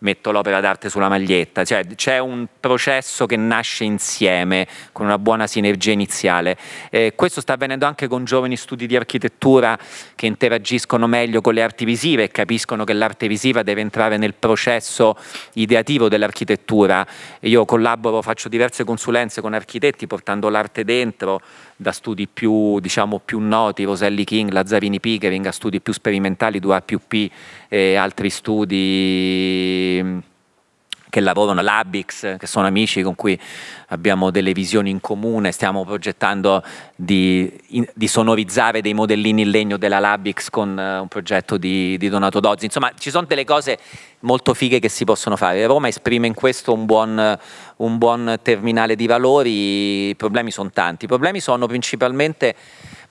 metto 0.00 0.30
l'opera 0.30 0.60
d'arte 0.60 0.90
sulla 0.90 1.08
maglietta, 1.08 1.64
cioè 1.64 1.86
c'è 1.94 2.18
un 2.18 2.46
processo 2.60 3.26
che 3.26 3.36
nasce 3.36 3.84
insieme 3.84 4.41
con 4.92 5.06
una 5.06 5.18
buona 5.18 5.46
sinergia 5.46 5.92
iniziale. 5.92 6.56
Eh, 6.90 7.12
questo 7.14 7.40
sta 7.40 7.54
avvenendo 7.54 7.86
anche 7.86 8.08
con 8.08 8.24
giovani 8.24 8.56
studi 8.56 8.86
di 8.86 8.96
architettura 8.96 9.78
che 10.14 10.26
interagiscono 10.26 11.06
meglio 11.06 11.40
con 11.40 11.54
le 11.54 11.62
arti 11.62 11.84
visive 11.84 12.28
capiscono 12.28 12.84
che 12.84 12.92
l'arte 12.92 13.28
visiva 13.28 13.62
deve 13.62 13.80
entrare 13.80 14.16
nel 14.16 14.34
processo 14.34 15.16
ideativo 15.54 16.08
dell'architettura. 16.08 17.06
Io 17.40 17.64
collaboro, 17.64 18.22
faccio 18.22 18.48
diverse 18.48 18.84
consulenze 18.84 19.40
con 19.40 19.54
architetti 19.54 20.06
portando 20.06 20.48
l'arte 20.48 20.84
dentro, 20.84 21.40
da 21.76 21.92
studi 21.92 22.28
più, 22.28 22.78
diciamo, 22.80 23.20
più 23.24 23.38
noti, 23.40 23.84
Roselli 23.84 24.24
King, 24.24 24.50
Lazzarini 24.50 25.00
Pickering, 25.00 25.46
a 25.46 25.52
studi 25.52 25.80
più 25.80 25.92
sperimentali, 25.92 26.60
2A 26.60 26.82
più 26.84 27.00
P 27.06 27.30
e 27.68 27.96
altri 27.96 28.30
studi 28.30 30.30
che 31.12 31.20
lavorano 31.20 31.60
all'Abix, 31.60 32.38
che 32.38 32.46
sono 32.46 32.66
amici 32.66 33.02
con 33.02 33.14
cui 33.14 33.38
abbiamo 33.88 34.30
delle 34.30 34.52
visioni 34.52 34.88
in 34.88 34.98
comune, 35.02 35.52
stiamo 35.52 35.84
progettando 35.84 36.64
di, 36.96 37.52
di 37.92 38.08
sonorizzare 38.08 38.80
dei 38.80 38.94
modellini 38.94 39.42
in 39.42 39.50
legno 39.50 39.76
della 39.76 39.98
Labix 39.98 40.48
con 40.48 40.70
uh, 40.70 41.02
un 41.02 41.08
progetto 41.08 41.58
di, 41.58 41.98
di, 41.98 42.08
Donato 42.08 42.40
Dozzi. 42.40 42.64
Insomma, 42.64 42.92
ci 42.98 43.10
sono 43.10 43.26
delle 43.26 43.44
cose 43.44 43.78
molto 44.20 44.54
fighe 44.54 44.78
che 44.78 44.88
si 44.88 45.04
possono 45.04 45.36
fare. 45.36 45.66
Roma 45.66 45.88
esprime 45.88 46.26
in 46.26 46.32
questo 46.32 46.72
un 46.72 46.86
buon, 46.86 47.38
un 47.76 47.98
buon 47.98 48.38
terminale 48.40 48.96
di 48.96 49.06
valori, 49.06 50.08
i 50.08 50.16
problemi 50.16 50.50
sono 50.50 50.70
tanti. 50.70 51.04
I 51.04 51.08
problemi 51.08 51.40
sono 51.40 51.66
principalmente 51.66 52.54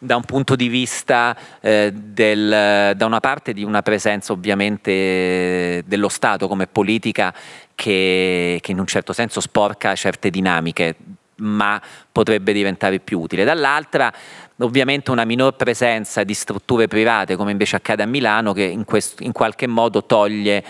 da 0.04 0.16
un 0.16 0.24
punto 0.24 0.56
di 0.56 0.68
vista 0.68 1.38
eh, 1.60 1.92
del, 1.94 2.94
da 2.96 3.06
una 3.06 3.20
parte 3.20 3.54
di 3.54 3.64
una 3.64 3.84
presenza 3.84 4.34
ovviamente 4.34 5.84
dello 5.86 6.10
Stato 6.10 6.48
come 6.48 6.66
politica 6.66 7.32
che, 7.76 8.58
che 8.62 8.72
in 8.72 8.80
un 8.80 8.88
certo 8.88 9.14
senso 9.14 9.40
sporca 9.40 9.94
certe 9.94 10.32
dinamiche 10.32 10.96
ma 11.36 11.80
potrebbe 12.12 12.52
diventare 12.52 13.00
più 13.00 13.20
utile. 13.20 13.44
Dall'altra 13.44 14.12
ovviamente 14.58 15.12
una 15.12 15.24
minor 15.24 15.56
presenza 15.56 16.24
di 16.24 16.34
strutture 16.34 16.88
private 16.88 17.36
come 17.36 17.52
invece 17.52 17.76
accade 17.76 18.02
a 18.02 18.08
Milano 18.08 18.54
che 18.54 18.64
in, 18.64 18.86
questo, 18.86 19.22
in 19.22 19.32
qualche 19.32 19.68
modo 19.68 20.04
toglie 20.04 20.64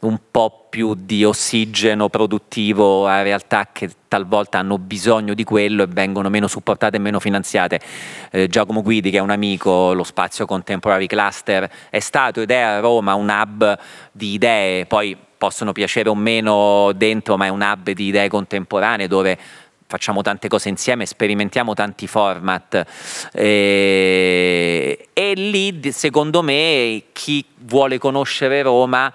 un 0.00 0.18
po' 0.30 0.66
più 0.70 0.94
di 0.94 1.24
ossigeno 1.24 2.08
produttivo 2.08 3.06
a 3.06 3.22
realtà 3.22 3.68
che 3.72 3.90
talvolta 4.06 4.58
hanno 4.58 4.78
bisogno 4.78 5.34
di 5.34 5.42
quello 5.42 5.82
e 5.82 5.86
vengono 5.86 6.28
meno 6.28 6.46
supportate 6.46 6.96
e 6.96 7.00
meno 7.00 7.18
finanziate. 7.18 7.80
Eh, 8.30 8.46
Giacomo 8.46 8.82
Guidi, 8.82 9.10
che 9.10 9.18
è 9.18 9.20
un 9.20 9.30
amico, 9.30 9.92
lo 9.94 10.04
spazio 10.04 10.46
Contemporary 10.46 11.06
Cluster, 11.06 11.68
è 11.90 11.98
stato 11.98 12.40
ed 12.40 12.50
è 12.50 12.58
a 12.58 12.80
Roma 12.80 13.14
un 13.14 13.28
hub 13.28 13.78
di 14.12 14.34
idee, 14.34 14.86
poi 14.86 15.16
possono 15.36 15.72
piacere 15.72 16.08
o 16.08 16.14
meno 16.14 16.92
dentro, 16.94 17.36
ma 17.36 17.46
è 17.46 17.48
un 17.48 17.60
hub 17.60 17.90
di 17.90 18.06
idee 18.06 18.28
contemporanee 18.28 19.08
dove 19.08 19.38
facciamo 19.88 20.20
tante 20.20 20.48
cose 20.48 20.68
insieme, 20.68 21.06
sperimentiamo 21.06 21.72
tanti 21.72 22.06
format 22.06 22.84
e, 23.32 25.08
e 25.14 25.32
lì 25.34 25.80
secondo 25.92 26.42
me 26.42 27.04
chi 27.12 27.42
vuole 27.60 27.96
conoscere 27.96 28.60
Roma 28.60 29.10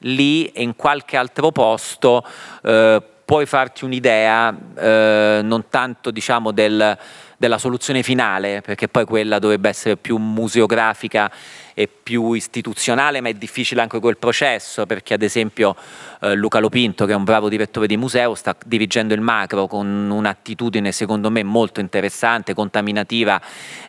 lì 0.00 0.46
e 0.46 0.62
in 0.62 0.76
qualche 0.76 1.16
altro 1.16 1.50
posto 1.52 2.24
eh, 2.62 3.02
puoi 3.24 3.46
farti 3.46 3.84
un'idea 3.84 4.56
eh, 4.78 5.40
non 5.42 5.64
tanto 5.68 6.10
diciamo 6.10 6.52
del, 6.52 6.96
della 7.36 7.58
soluzione 7.58 8.02
finale 8.02 8.60
perché 8.60 8.88
poi 8.88 9.04
quella 9.04 9.38
dovrebbe 9.38 9.68
essere 9.68 9.96
più 9.96 10.16
museografica 10.16 11.30
e 11.78 11.88
più 11.88 12.32
istituzionale, 12.32 13.20
ma 13.20 13.28
è 13.28 13.34
difficile 13.34 13.82
anche 13.82 14.00
quel 14.00 14.16
processo 14.16 14.86
perché 14.86 15.12
ad 15.12 15.20
esempio 15.20 15.76
eh, 16.22 16.34
Luca 16.34 16.58
Lopinto, 16.58 17.04
che 17.04 17.12
è 17.12 17.14
un 17.14 17.24
bravo 17.24 17.50
direttore 17.50 17.86
di 17.86 17.98
museo, 17.98 18.34
sta 18.34 18.56
dirigendo 18.64 19.12
il 19.12 19.20
macro 19.20 19.66
con 19.66 19.86
un'attitudine 19.86 20.90
secondo 20.90 21.30
me 21.30 21.42
molto 21.42 21.80
interessante, 21.80 22.54
contaminativa 22.54 23.38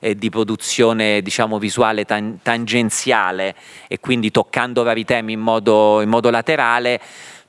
e 0.02 0.16
di 0.16 0.30
produzione 0.30 1.22
diciamo 1.22 1.60
visuale 1.60 2.04
tan- 2.04 2.40
tangenziale 2.44 3.56
e 3.88 4.02
quindi 4.02 4.32
toccando 4.32 4.84
vari 4.84 5.06
temi 5.06 5.32
in 5.32 5.40
modo, 5.40 6.02
in 6.02 6.10
modo 6.10 6.30
laterale, 6.30 7.00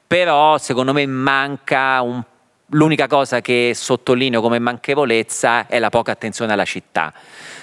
però 0.07 0.57
secondo 0.57 0.93
me 0.93 1.05
manca 1.05 2.01
un 2.03 2.23
L'unica 2.73 3.07
cosa 3.07 3.41
che 3.41 3.73
sottolineo 3.75 4.43
come 4.43 4.59
manchevolezza 4.59 5.67
è 5.69 5.79
la 5.79 5.89
poca 5.89 6.13
attenzione 6.13 6.53
alla 6.53 6.67
città. 6.67 7.15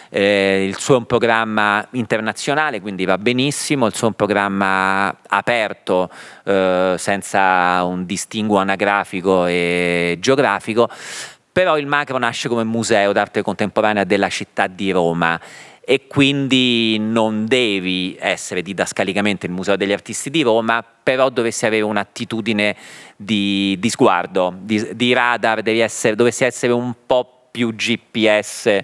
Eh, 0.10 0.66
il 0.68 0.80
suo 0.80 0.96
è 0.96 0.98
un 0.98 1.06
programma 1.06 1.86
internazionale, 1.92 2.82
quindi 2.82 3.06
va 3.06 3.20
benissimo, 3.20 3.86
il 3.86 3.94
suo 3.94 4.08
è 4.08 4.10
un 4.10 4.16
programma 4.16 5.16
aperto, 5.28 6.10
eh, 6.44 6.96
senza 6.98 7.84
un 7.84 8.08
distinguo 8.08 8.58
anagrafico 8.58 9.46
e 9.46 10.18
geografico, 10.20 10.90
però 11.52 11.78
il 11.78 11.86
macro 11.86 12.18
nasce 12.18 12.50
come 12.50 12.64
museo 12.64 13.12
d'arte 13.12 13.44
contemporanea 13.44 14.06
della 14.06 14.30
città 14.30 14.66
di 14.66 14.90
Roma 14.90 15.40
e 15.86 16.08
quindi 16.08 16.98
non 17.00 17.46
devi 17.46 18.18
essere 18.20 18.64
didascalicamente 18.64 19.46
il 19.46 19.52
Museo 19.52 19.76
degli 19.76 19.92
Artisti 19.92 20.32
di 20.32 20.42
Roma, 20.42 20.84
però 20.84 21.30
dovresti 21.30 21.68
avere 21.68 21.84
un'attitudine 21.84 22.76
di, 23.16 23.78
di 23.80 23.90
sguardo, 23.90 24.56
di, 24.62 24.96
di 24.96 25.14
radar, 25.14 25.62
essere, 25.68 26.16
dovresti 26.16 26.44
essere 26.44 26.74
un 26.74 26.94
po' 27.06 27.50
più 27.52 27.74
GPS 27.76 28.80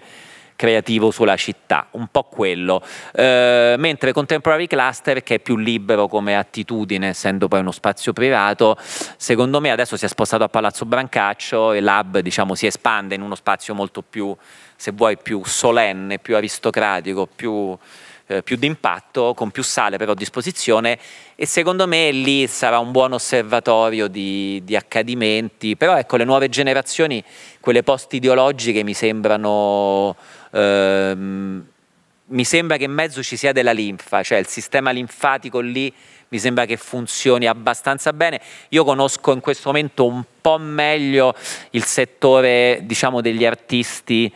creativo 0.62 1.10
sulla 1.10 1.38
città, 1.38 1.88
un 1.94 2.06
po' 2.12 2.22
quello. 2.26 2.84
Eh, 3.14 3.74
mentre 3.80 4.14
Contemporary 4.14 4.68
Cluster, 4.68 5.24
che 5.24 5.36
è 5.36 5.40
più 5.40 5.58
libero 5.58 6.08
come 6.08 6.38
attitudine, 6.38 7.08
essendo 7.08 7.48
poi 7.48 7.62
uno 7.62 7.72
spazio 7.72 8.14
privato, 8.14 8.78
secondo 9.18 9.60
me 9.60 9.72
adesso 9.72 9.98
si 9.98 10.06
è 10.06 10.08
spostato 10.08 10.44
a 10.44 10.50
Palazzo 10.50 10.86
Brancaccio 10.86 11.72
e 11.72 11.82
l'hub 11.82 12.20
diciamo, 12.20 12.54
si 12.54 12.68
espande 12.68 13.16
in 13.16 13.24
uno 13.24 13.34
spazio 13.34 13.74
molto 13.74 14.04
più, 14.04 14.38
se 14.76 14.92
vuoi, 14.92 15.18
più 15.18 15.42
solenne, 15.44 16.20
più 16.20 16.36
aristocratico, 16.36 17.28
più 17.36 17.76
eh, 18.32 18.44
più 18.44 18.56
d'impatto, 18.56 19.34
con 19.34 19.52
più 19.52 19.62
sale 19.62 19.98
però 19.98 20.14
a 20.14 20.16
disposizione 20.16 20.98
e 21.36 21.46
secondo 21.46 21.86
me 21.86 22.12
lì 22.12 22.48
sarà 22.48 22.80
un 22.80 22.92
buon 22.92 23.12
osservatorio 23.12 24.08
di, 24.08 24.62
di 24.64 24.76
accadimenti, 24.76 25.76
però 25.76 25.98
ecco 25.98 26.16
le 26.16 26.24
nuove 26.24 26.48
generazioni, 26.48 27.22
quelle 27.60 27.84
post 27.84 28.14
ideologiche 28.14 28.84
mi 28.84 28.94
sembrano 28.94 30.16
ehm, 30.52 31.66
mi 32.26 32.46
sembra 32.46 32.78
che 32.78 32.86
in 32.86 32.92
mezzo 32.92 33.22
ci 33.22 33.36
sia 33.36 33.52
della 33.52 33.72
linfa, 33.72 34.24
cioè 34.24 34.38
il 34.38 34.48
sistema 34.48 34.92
linfatico 34.92 35.60
lì 35.60 35.94
mi 36.30 36.40
sembra 36.40 36.66
che 36.66 36.78
funzioni 36.78 37.46
abbastanza 37.46 38.14
bene. 38.14 38.40
Io 38.70 38.86
conosco 38.86 39.34
in 39.34 39.42
questo 39.42 39.68
momento 39.68 40.06
un 40.06 40.24
po' 40.40 40.58
meglio 40.58 41.36
il 41.72 41.84
settore, 41.84 42.82
diciamo, 42.84 43.20
degli 43.20 43.46
artisti 43.46 44.34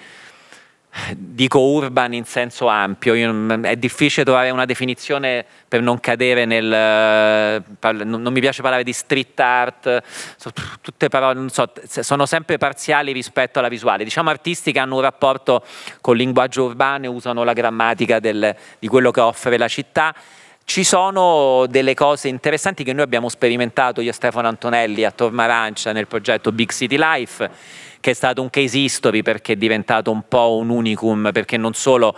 dico 1.16 1.60
urban 1.60 2.14
in 2.14 2.26
senso 2.26 2.68
ampio, 2.68 3.14
Io, 3.14 3.62
è 3.62 3.76
difficile 3.76 4.24
trovare 4.24 4.50
una 4.50 4.66
definizione 4.66 5.46
per 5.68 5.82
non 5.82 6.00
cadere 6.00 6.46
nel... 6.46 7.64
non 8.06 8.32
mi 8.32 8.40
piace 8.40 8.62
parlare 8.62 8.84
di 8.84 8.94
street 8.94 9.40
art, 9.40 10.04
tutte 10.82 11.10
parole, 11.10 11.50
so, 11.50 11.72
sono 11.86 12.26
sempre 12.26 12.58
parziali 12.58 13.12
rispetto 13.12 13.60
alla 13.60 13.68
visuale. 13.68 14.04
Diciamo 14.04 14.30
artisti 14.30 14.72
che 14.72 14.80
hanno 14.80 14.96
un 14.96 15.02
rapporto 15.02 15.64
col 16.02 16.18
linguaggio 16.18 16.64
urbano 16.64 17.06
e 17.06 17.08
usano 17.08 17.44
la 17.44 17.54
grammatica 17.54 18.20
del, 18.20 18.56
di 18.80 18.88
quello 18.88 19.12
che 19.12 19.20
offre 19.20 19.58
la 19.58 19.68
città. 19.68 20.16
Ci 20.64 20.84
sono 20.84 21.66
delle 21.68 21.94
cose 21.94 22.28
interessanti 22.28 22.84
che 22.84 22.92
noi 22.92 23.04
abbiamo 23.04 23.30
sperimentato 23.30 24.02
io 24.02 24.10
e 24.10 24.14
Stefano 24.14 24.48
Antonelli 24.48 25.04
a 25.04 25.12
Tormarancia 25.12 25.92
nel 25.92 26.08
progetto 26.08 26.52
Big 26.52 26.72
City 26.72 26.98
Life 26.98 27.84
che 28.06 28.12
è 28.12 28.14
stato 28.14 28.44
un 28.44 28.52
case 28.52 28.78
history 28.78 29.24
perché 29.24 29.54
è 29.54 29.56
diventato 29.56 30.12
un 30.12 30.28
po' 30.28 30.58
un 30.58 30.70
unicum, 30.70 31.32
perché 31.34 31.58
non 31.58 31.74
solo 31.74 32.16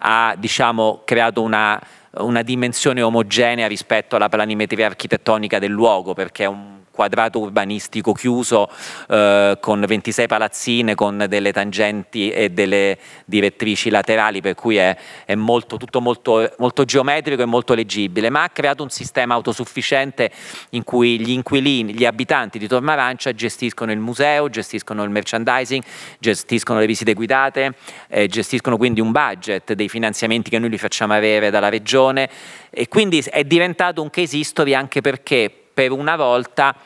ha 0.00 0.34
diciamo, 0.36 1.00
creato 1.06 1.40
una, 1.40 1.80
una 2.18 2.42
dimensione 2.42 3.00
omogenea 3.00 3.66
rispetto 3.66 4.16
alla 4.16 4.28
planimetria 4.28 4.84
architettonica 4.84 5.58
del 5.58 5.70
luogo, 5.70 6.12
perché 6.12 6.44
è 6.44 6.46
un 6.46 6.79
quadrato 7.00 7.38
urbanistico 7.38 8.12
chiuso 8.12 8.68
eh, 9.08 9.56
con 9.58 9.82
26 9.86 10.26
palazzine, 10.26 10.94
con 10.94 11.24
delle 11.30 11.50
tangenti 11.50 12.30
e 12.30 12.50
delle 12.50 12.98
direttrici 13.24 13.88
laterali, 13.88 14.42
per 14.42 14.54
cui 14.54 14.76
è, 14.76 14.94
è 15.24 15.34
molto, 15.34 15.78
tutto 15.78 16.02
molto, 16.02 16.52
molto, 16.58 16.84
geometrico 16.84 17.40
e 17.40 17.46
molto 17.46 17.72
leggibile, 17.72 18.28
ma 18.28 18.42
ha 18.42 18.50
creato 18.50 18.82
un 18.82 18.90
sistema 18.90 19.32
autosufficiente 19.32 20.30
in 20.70 20.84
cui 20.84 21.18
gli 21.18 21.30
inquilini, 21.30 21.94
gli 21.94 22.04
abitanti 22.04 22.58
di 22.58 22.68
Tormarancia 22.68 23.32
gestiscono 23.32 23.92
il 23.92 23.98
museo, 23.98 24.50
gestiscono 24.50 25.02
il 25.02 25.08
merchandising, 25.08 25.82
gestiscono 26.18 26.80
le 26.80 26.86
visite 26.86 27.14
guidate, 27.14 27.76
eh, 28.08 28.26
gestiscono 28.26 28.76
quindi 28.76 29.00
un 29.00 29.10
budget 29.10 29.72
dei 29.72 29.88
finanziamenti 29.88 30.50
che 30.50 30.58
noi 30.58 30.68
li 30.68 30.76
facciamo 30.76 31.14
avere 31.14 31.48
dalla 31.48 31.70
regione. 31.70 32.28
E 32.68 32.88
quindi 32.88 33.24
è 33.30 33.44
diventato 33.44 34.02
un 34.02 34.10
case 34.10 34.36
history 34.36 34.74
anche 34.74 35.00
perché 35.00 35.50
per 35.72 35.92
una 35.92 36.16
volta 36.16 36.76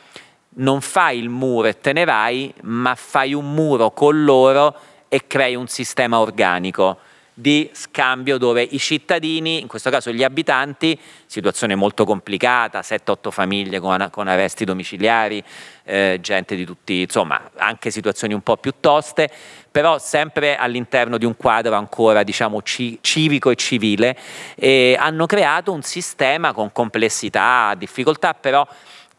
non 0.55 0.81
fai 0.81 1.19
il 1.19 1.29
muro 1.29 1.67
e 1.67 1.79
te 1.79 1.93
ne 1.93 2.05
vai, 2.05 2.53
ma 2.61 2.95
fai 2.95 3.33
un 3.33 3.53
muro 3.53 3.91
con 3.91 4.23
loro 4.23 4.75
e 5.07 5.27
crei 5.27 5.55
un 5.55 5.67
sistema 5.67 6.19
organico 6.19 6.97
di 7.37 7.69
scambio 7.73 8.37
dove 8.37 8.61
i 8.63 8.79
cittadini, 8.79 9.59
in 9.59 9.67
questo 9.67 9.89
caso 9.89 10.09
gli 10.13 10.23
abitanti, 10.23 10.97
situazione 11.25 11.75
molto 11.75 12.05
complicata, 12.05 12.79
7-8 12.79 13.29
famiglie 13.29 13.81
con, 13.81 14.07
con, 14.09 14.29
arresti 14.29 14.63
domiciliari, 14.63 15.43
eh, 15.83 16.19
gente 16.21 16.55
di 16.55 16.63
tutti, 16.63 17.01
insomma, 17.01 17.51
anche 17.57 17.91
situazioni 17.91 18.33
un 18.33 18.39
po' 18.39 18.55
più 18.55 18.75
toste, 18.79 19.29
però 19.69 19.99
sempre 19.99 20.55
all'interno 20.55 21.17
di 21.17 21.25
un 21.25 21.35
quadro 21.35 21.75
ancora, 21.75 22.23
diciamo, 22.23 22.61
ci, 22.61 22.99
civico 23.01 23.49
e 23.49 23.55
civile, 23.55 24.17
e 24.55 24.95
hanno 24.97 25.25
creato 25.25 25.73
un 25.73 25.81
sistema 25.81 26.53
con 26.53 26.71
complessità, 26.71 27.73
difficoltà, 27.77 28.33
però 28.33 28.65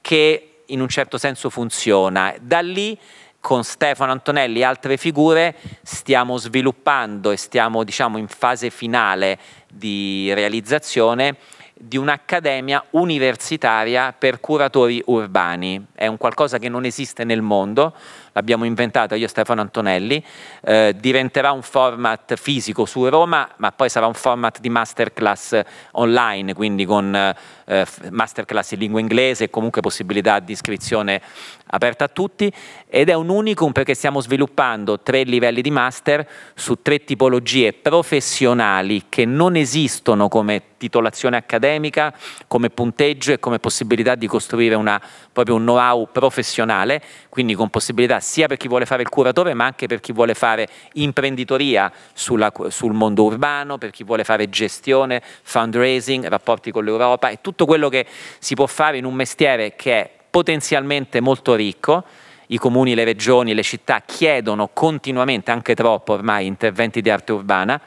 che 0.00 0.45
in 0.66 0.80
un 0.80 0.88
certo 0.88 1.18
senso 1.18 1.50
funziona. 1.50 2.34
Da 2.40 2.60
lì 2.60 2.98
con 3.40 3.62
Stefano 3.62 4.10
Antonelli 4.12 4.60
e 4.60 4.64
altre 4.64 4.96
figure 4.96 5.54
stiamo 5.82 6.36
sviluppando 6.36 7.30
e 7.30 7.36
stiamo 7.36 7.84
diciamo 7.84 8.18
in 8.18 8.26
fase 8.26 8.70
finale 8.70 9.38
di 9.72 10.32
realizzazione 10.34 11.36
di 11.78 11.96
un'accademia 11.98 12.82
universitaria 12.90 14.12
per 14.12 14.40
curatori 14.40 15.02
urbani. 15.06 15.86
È 15.94 16.06
un 16.06 16.16
qualcosa 16.16 16.58
che 16.58 16.70
non 16.70 16.84
esiste 16.84 17.22
nel 17.22 17.42
mondo, 17.42 17.94
l'abbiamo 18.36 18.66
inventato 18.66 19.14
io 19.14 19.24
e 19.24 19.28
Stefano 19.28 19.62
Antonelli, 19.62 20.22
eh, 20.62 20.94
diventerà 20.94 21.52
un 21.52 21.62
format 21.62 22.34
fisico 22.36 22.84
su 22.84 23.08
Roma, 23.08 23.48
ma 23.56 23.72
poi 23.72 23.88
sarà 23.88 24.06
un 24.06 24.12
format 24.12 24.60
di 24.60 24.68
masterclass 24.68 25.58
online, 25.92 26.52
quindi 26.52 26.84
con 26.84 27.14
eh, 27.14 27.86
masterclass 28.10 28.72
in 28.72 28.78
lingua 28.78 29.00
inglese 29.00 29.44
e 29.44 29.50
comunque 29.50 29.80
possibilità 29.80 30.38
di 30.38 30.52
iscrizione 30.52 31.22
aperta 31.68 32.04
a 32.04 32.08
tutti. 32.08 32.52
Ed 32.86 33.08
è 33.08 33.14
un 33.14 33.30
unicum 33.30 33.72
perché 33.72 33.94
stiamo 33.94 34.20
sviluppando 34.20 35.00
tre 35.00 35.22
livelli 35.22 35.62
di 35.62 35.70
master 35.70 36.28
su 36.54 36.82
tre 36.82 37.04
tipologie 37.04 37.72
professionali 37.72 39.04
che 39.08 39.24
non 39.24 39.56
esistono 39.56 40.28
come 40.28 40.62
titolazione 40.76 41.36
accademica, 41.36 42.14
come 42.46 42.68
punteggio 42.68 43.32
e 43.32 43.38
come 43.38 43.58
possibilità 43.58 44.14
di 44.14 44.26
costruire 44.26 44.74
una, 44.74 45.00
proprio 45.32 45.56
un 45.56 45.62
know-how 45.62 46.08
professionale, 46.12 47.02
quindi 47.28 47.54
con 47.54 47.70
possibilità 47.70 48.20
sia 48.26 48.48
per 48.48 48.56
chi 48.56 48.66
vuole 48.66 48.86
fare 48.86 49.02
il 49.02 49.08
curatore 49.08 49.54
ma 49.54 49.64
anche 49.64 49.86
per 49.86 50.00
chi 50.00 50.12
vuole 50.12 50.34
fare 50.34 50.66
imprenditoria 50.94 51.92
sulla, 52.12 52.52
sul 52.68 52.92
mondo 52.92 53.22
urbano, 53.22 53.78
per 53.78 53.90
chi 53.90 54.02
vuole 54.02 54.24
fare 54.24 54.48
gestione, 54.48 55.22
fundraising, 55.42 56.26
rapporti 56.26 56.72
con 56.72 56.84
l'Europa 56.84 57.28
e 57.28 57.38
tutto 57.40 57.66
quello 57.66 57.88
che 57.88 58.04
si 58.40 58.54
può 58.54 58.66
fare 58.66 58.98
in 58.98 59.04
un 59.04 59.14
mestiere 59.14 59.76
che 59.76 59.92
è 59.92 60.10
potenzialmente 60.28 61.20
molto 61.20 61.54
ricco. 61.54 62.04
I 62.48 62.58
comuni, 62.58 62.94
le 62.94 63.04
regioni, 63.04 63.54
le 63.54 63.62
città 63.62 64.02
chiedono 64.04 64.70
continuamente, 64.72 65.50
anche 65.52 65.74
troppo 65.74 66.12
ormai, 66.12 66.46
interventi 66.46 67.00
di 67.00 67.10
arte 67.10 67.32
urbana 67.32 67.80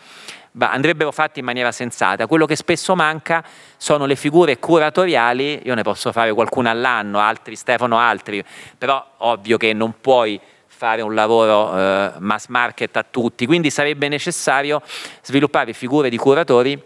andrebbero 0.59 1.11
fatti 1.11 1.39
in 1.39 1.45
maniera 1.45 1.71
sensata. 1.71 2.27
Quello 2.27 2.45
che 2.45 2.55
spesso 2.55 2.95
manca 2.95 3.43
sono 3.77 4.05
le 4.05 4.15
figure 4.15 4.59
curatoriali, 4.59 5.61
io 5.63 5.75
ne 5.75 5.81
posso 5.83 6.11
fare 6.11 6.33
qualcuna 6.33 6.71
all'anno, 6.71 7.19
altri 7.19 7.55
Stefano 7.55 7.97
altri, 7.97 8.43
però 8.77 9.05
ovvio 9.17 9.57
che 9.57 9.73
non 9.73 9.95
puoi 10.01 10.39
fare 10.67 11.01
un 11.01 11.13
lavoro 11.13 11.77
eh, 11.77 12.11
mass 12.19 12.47
market 12.47 12.95
a 12.95 13.05
tutti, 13.09 13.45
quindi 13.45 13.69
sarebbe 13.69 14.07
necessario 14.07 14.81
sviluppare 15.21 15.73
figure 15.73 16.09
di 16.09 16.17
curatori 16.17 16.81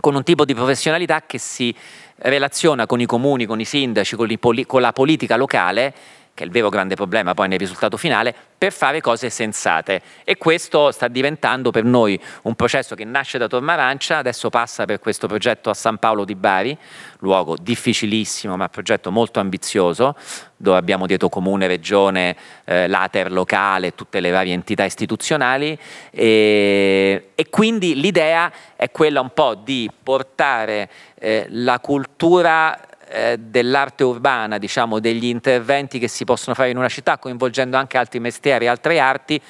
con 0.00 0.14
un 0.14 0.22
tipo 0.22 0.44
di 0.44 0.54
professionalità 0.54 1.22
che 1.26 1.38
si 1.38 1.74
relaziona 2.16 2.86
con 2.86 3.00
i 3.00 3.06
comuni, 3.06 3.44
con 3.44 3.60
i 3.60 3.64
sindaci, 3.64 4.16
con, 4.16 4.34
con 4.66 4.80
la 4.80 4.92
politica 4.92 5.36
locale 5.36 5.94
che 6.36 6.42
è 6.42 6.46
il 6.46 6.52
vero 6.52 6.68
grande 6.68 6.96
problema 6.96 7.32
poi 7.32 7.48
nel 7.48 7.58
risultato 7.58 7.96
finale, 7.96 8.34
per 8.58 8.70
fare 8.70 9.00
cose 9.00 9.30
sensate. 9.30 10.02
E 10.22 10.36
questo 10.36 10.92
sta 10.92 11.08
diventando 11.08 11.70
per 11.70 11.82
noi 11.82 12.20
un 12.42 12.54
processo 12.54 12.94
che 12.94 13.06
nasce 13.06 13.38
da 13.38 13.46
Tormarancia, 13.46 14.18
adesso 14.18 14.50
passa 14.50 14.84
per 14.84 14.98
questo 14.98 15.26
progetto 15.26 15.70
a 15.70 15.74
San 15.74 15.96
Paolo 15.96 16.26
di 16.26 16.34
Bari, 16.34 16.76
luogo 17.20 17.56
difficilissimo 17.58 18.54
ma 18.54 18.68
progetto 18.68 19.10
molto 19.10 19.40
ambizioso, 19.40 20.14
dove 20.58 20.76
abbiamo 20.76 21.06
dietro 21.06 21.30
comune, 21.30 21.66
regione, 21.66 22.36
eh, 22.64 22.86
l'ater 22.86 23.32
locale, 23.32 23.94
tutte 23.94 24.20
le 24.20 24.30
varie 24.30 24.52
entità 24.52 24.84
istituzionali 24.84 25.78
e, 26.10 27.30
e 27.34 27.48
quindi 27.48 27.98
l'idea 27.98 28.52
è 28.76 28.90
quella 28.90 29.22
un 29.22 29.30
po' 29.32 29.54
di 29.54 29.90
portare 30.02 30.90
eh, 31.18 31.46
la 31.48 31.80
cultura 31.80 32.78
eh, 33.08 33.38
dell'arte 33.38 34.04
urbana, 34.04 34.58
diciamo, 34.58 35.00
degli 35.00 35.26
interventi 35.26 35.98
che 35.98 36.08
si 36.08 36.24
possono 36.24 36.54
fare 36.54 36.70
in 36.70 36.76
una 36.76 36.88
città, 36.88 37.18
coinvolgendo 37.18 37.76
anche 37.76 37.98
altri 37.98 38.20
mestieri, 38.20 38.66
altre 38.66 38.98
arti, 38.98 39.40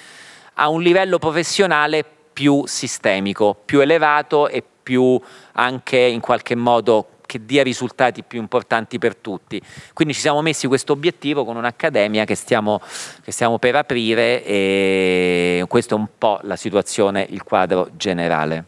a 0.54 0.68
un 0.68 0.82
livello 0.82 1.18
professionale 1.18 2.04
più 2.32 2.64
sistemico, 2.66 3.56
più 3.64 3.80
elevato 3.80 4.48
e 4.48 4.62
più 4.82 5.20
anche 5.52 5.98
in 5.98 6.20
qualche 6.20 6.54
modo 6.54 7.08
che 7.26 7.44
dia 7.44 7.62
risultati 7.62 8.22
più 8.22 8.38
importanti 8.40 8.98
per 8.98 9.16
tutti. 9.16 9.60
Quindi 9.92 10.14
ci 10.14 10.20
siamo 10.20 10.40
messi 10.42 10.66
questo 10.66 10.92
obiettivo 10.92 11.44
con 11.44 11.56
un'accademia 11.56 12.24
che 12.24 12.34
stiamo, 12.34 12.80
che 13.22 13.32
stiamo 13.32 13.58
per 13.58 13.74
aprire 13.74 14.44
e 14.44 15.64
questa 15.66 15.96
è 15.96 15.98
un 15.98 16.08
po' 16.16 16.38
la 16.42 16.56
situazione, 16.56 17.26
il 17.28 17.42
quadro 17.42 17.88
generale. 17.96 18.64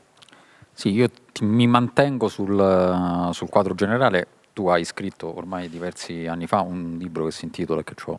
Sì, 0.72 0.90
io 0.90 1.08
ti, 1.32 1.44
mi 1.44 1.66
mantengo 1.66 2.28
sul, 2.28 3.30
sul 3.32 3.48
quadro 3.48 3.74
generale 3.74 4.26
tu 4.58 4.66
hai 4.66 4.84
scritto 4.84 5.36
ormai 5.36 5.68
diversi 5.68 6.26
anni 6.26 6.48
fa 6.48 6.62
un 6.62 6.96
libro 6.98 7.26
che 7.26 7.30
si 7.30 7.44
intitola, 7.44 7.84
che 7.84 7.94
ho 8.04 8.18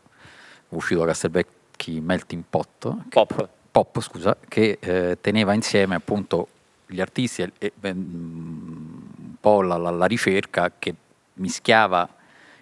uscito 0.69 1.01
da 1.01 1.08
Castelvecchi, 1.08 2.00
Melting 2.00 2.43
Pot, 2.50 2.96
Pop, 3.10 3.50
Pop 3.69 4.00
scusa, 4.00 4.38
che 4.48 4.77
eh, 4.79 5.17
teneva 5.19 5.51
insieme 5.51 5.96
appunto 5.96 6.48
gli 6.86 7.01
artisti 7.01 7.41
e, 7.41 7.51
e 7.60 7.89
un 7.89 9.36
po' 9.38 9.62
la, 9.62 9.75
la, 9.75 9.89
la 9.89 10.05
ricerca 10.05 10.72
che 10.79 10.96
mischiava 11.34 12.08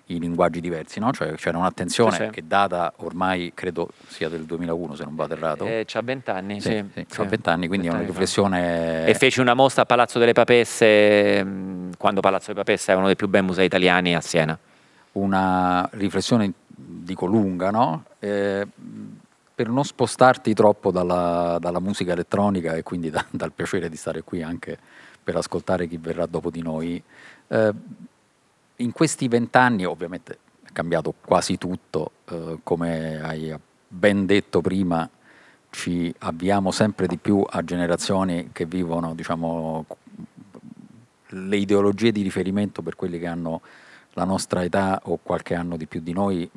i 0.07 0.19
linguaggi 0.19 0.61
diversi, 0.61 0.99
no? 0.99 1.11
Cioè 1.11 1.33
c'era 1.33 1.57
un'attenzione 1.57 2.15
sì, 2.15 2.23
sì. 2.23 2.29
che 2.29 2.43
data 2.47 2.93
ormai 2.97 3.51
credo 3.53 3.89
sia 4.07 4.29
del 4.29 4.43
2001 4.43 4.95
se 4.95 5.03
non 5.03 5.15
vado 5.15 5.33
errato. 5.33 5.65
Eh, 5.65 5.83
c'ha 5.85 6.01
vent'anni, 6.01 6.61
sì. 6.61 6.83
sì, 6.93 7.05
sì. 7.07 7.25
Vent'anni, 7.25 7.67
quindi 7.67 7.87
è 7.87 7.89
una 7.89 8.01
riflessione... 8.01 9.05
E 9.05 9.13
feci 9.15 9.41
una 9.41 9.53
mostra 9.53 9.83
a 9.83 9.85
Palazzo 9.85 10.19
delle 10.19 10.33
Papesse, 10.33 11.43
mm, 11.43 11.91
quando 11.97 12.21
Palazzo 12.21 12.47
delle 12.47 12.59
Papesse 12.59 12.93
è 12.93 12.95
uno 12.95 13.07
dei 13.07 13.15
più 13.15 13.27
bei 13.27 13.41
musei 13.41 13.65
italiani 13.65 14.15
a 14.15 14.21
Siena. 14.21 14.57
Una 15.13 15.87
riflessione, 15.93 16.53
dico 16.67 17.25
lunga, 17.25 17.71
no? 17.71 18.05
Eh, 18.19 18.65
per 19.53 19.69
non 19.69 19.83
spostarti 19.83 20.53
troppo 20.53 20.91
dalla, 20.91 21.57
dalla 21.59 21.79
musica 21.79 22.13
elettronica 22.13 22.75
e 22.75 22.83
quindi 22.83 23.09
da, 23.09 23.25
dal 23.31 23.51
piacere 23.51 23.89
di 23.89 23.97
stare 23.97 24.21
qui 24.21 24.41
anche 24.41 24.77
per 25.21 25.35
ascoltare 25.35 25.87
chi 25.87 25.97
verrà 25.97 26.25
dopo 26.25 26.49
di 26.49 26.61
noi, 26.61 27.03
eh, 27.49 27.73
in 28.77 28.91
questi 28.91 29.27
vent'anni 29.27 29.85
ovviamente 29.85 30.39
è 30.63 30.71
cambiato 30.71 31.13
quasi 31.23 31.57
tutto, 31.57 32.11
eh, 32.25 32.59
come 32.63 33.21
hai 33.21 33.55
ben 33.87 34.25
detto 34.25 34.61
prima, 34.61 35.09
ci 35.69 36.13
avviamo 36.19 36.71
sempre 36.71 37.07
di 37.07 37.17
più 37.17 37.43
a 37.47 37.63
generazioni 37.63 38.49
che 38.51 38.65
vivono 38.65 39.13
diciamo, 39.13 39.85
le 41.27 41.57
ideologie 41.57 42.11
di 42.11 42.21
riferimento 42.21 42.81
per 42.81 42.95
quelli 42.95 43.19
che 43.19 43.27
hanno 43.27 43.61
la 44.13 44.23
nostra 44.23 44.63
età 44.63 45.01
o 45.05 45.19
qualche 45.21 45.53
anno 45.53 45.77
di 45.77 45.85
più 45.85 46.01
di 46.01 46.13
noi 46.13 46.49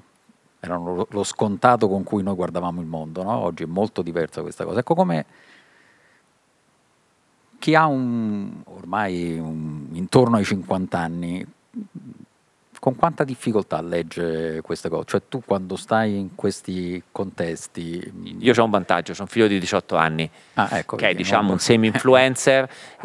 erano 0.61 1.07
lo 1.09 1.25
scontato 1.25 1.89
con 1.89 2.05
cui 2.05 2.23
noi 2.23 2.35
guardavamo 2.35 2.81
il 2.81 2.87
mondo, 2.87 3.23
no? 3.23 3.33
oggi 3.33 3.65
è 3.65 3.67
molto 3.67 4.03
diversa 4.03 4.43
questa 4.43 4.65
cosa. 4.65 4.81
Ecco 4.81 4.95
come 4.95 5.27
chi 7.59 7.75
ha 7.75 7.87
un, 7.87 8.63
ormai 8.65 9.39
un, 9.39 9.89
intorno 9.93 10.37
ai 10.37 10.45
50 10.45 10.99
anni 10.99 11.47
con 12.81 12.97
quanta 12.97 13.25
difficoltà 13.25 13.81
legge 13.83 14.63
queste 14.63 14.89
cose? 14.89 15.05
Cioè 15.07 15.23
tu 15.29 15.43
quando 15.45 15.77
stai 15.77 16.17
in 16.17 16.35
questi 16.35 17.01
contesti... 17.13 18.37
Io 18.39 18.55
ho 18.57 18.65
un 18.65 18.71
vantaggio, 18.71 19.13
sono 19.13 19.29
figlio 19.29 19.47
di 19.47 19.61
18 19.61 19.97
anni, 19.97 20.29
ah, 20.55 20.79
ecco, 20.79 20.97
che 20.97 21.11
è 21.11 21.15
diciamo 21.15 21.53
un 21.53 21.59
semi-influencer, 21.59 22.69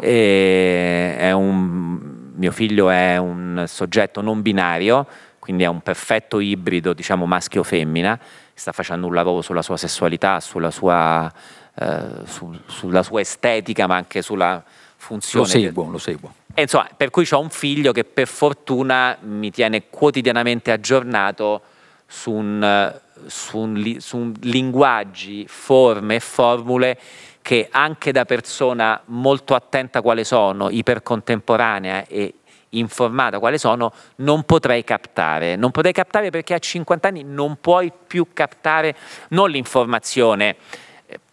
un, 1.34 2.32
mio 2.34 2.52
figlio 2.52 2.88
è 2.88 3.18
un 3.18 3.64
soggetto 3.66 4.22
non 4.22 4.40
binario, 4.40 5.06
quindi 5.38 5.64
è 5.64 5.68
un 5.68 5.82
perfetto 5.82 6.40
ibrido, 6.40 6.94
diciamo 6.94 7.26
maschio-femmina, 7.26 8.18
sta 8.54 8.72
facendo 8.72 9.06
un 9.06 9.12
lavoro 9.12 9.42
sulla 9.42 9.62
sua 9.62 9.76
sessualità, 9.76 10.40
sulla 10.40 10.70
sua, 10.70 11.30
eh, 11.74 12.24
su, 12.24 12.58
sulla 12.64 13.02
sua 13.02 13.20
estetica, 13.20 13.86
ma 13.86 13.96
anche 13.96 14.22
sulla 14.22 14.64
funzione. 14.96 15.44
Lo 15.44 15.50
seguo, 15.50 15.90
lo 15.90 15.98
seguo. 15.98 16.32
E 16.58 16.62
insomma, 16.62 16.88
per 16.96 17.10
cui 17.10 17.28
ho 17.32 17.38
un 17.38 17.50
figlio 17.50 17.92
che 17.92 18.04
per 18.04 18.26
fortuna 18.26 19.18
mi 19.20 19.50
tiene 19.50 19.90
quotidianamente 19.90 20.72
aggiornato 20.72 21.60
su, 22.06 22.32
un, 22.32 22.98
su, 23.26 23.58
un, 23.58 23.96
su 23.98 24.16
un 24.16 24.32
linguaggi, 24.40 25.44
forme 25.46 26.14
e 26.14 26.20
formule 26.20 26.98
che 27.42 27.68
anche 27.70 28.10
da 28.10 28.24
persona 28.24 28.98
molto 29.08 29.54
attenta 29.54 30.00
quale 30.00 30.24
sono, 30.24 30.70
ipercontemporanea 30.70 32.06
e 32.06 32.32
informata 32.70 33.38
quale 33.38 33.58
sono, 33.58 33.92
non 34.16 34.44
potrei 34.44 34.82
captare. 34.82 35.56
Non 35.56 35.70
potrei 35.70 35.92
captare 35.92 36.30
perché 36.30 36.54
a 36.54 36.58
50 36.58 37.06
anni 37.06 37.22
non 37.22 37.58
puoi 37.60 37.92
più 38.06 38.28
captare 38.32 38.96
non 39.28 39.50
l'informazione 39.50 40.56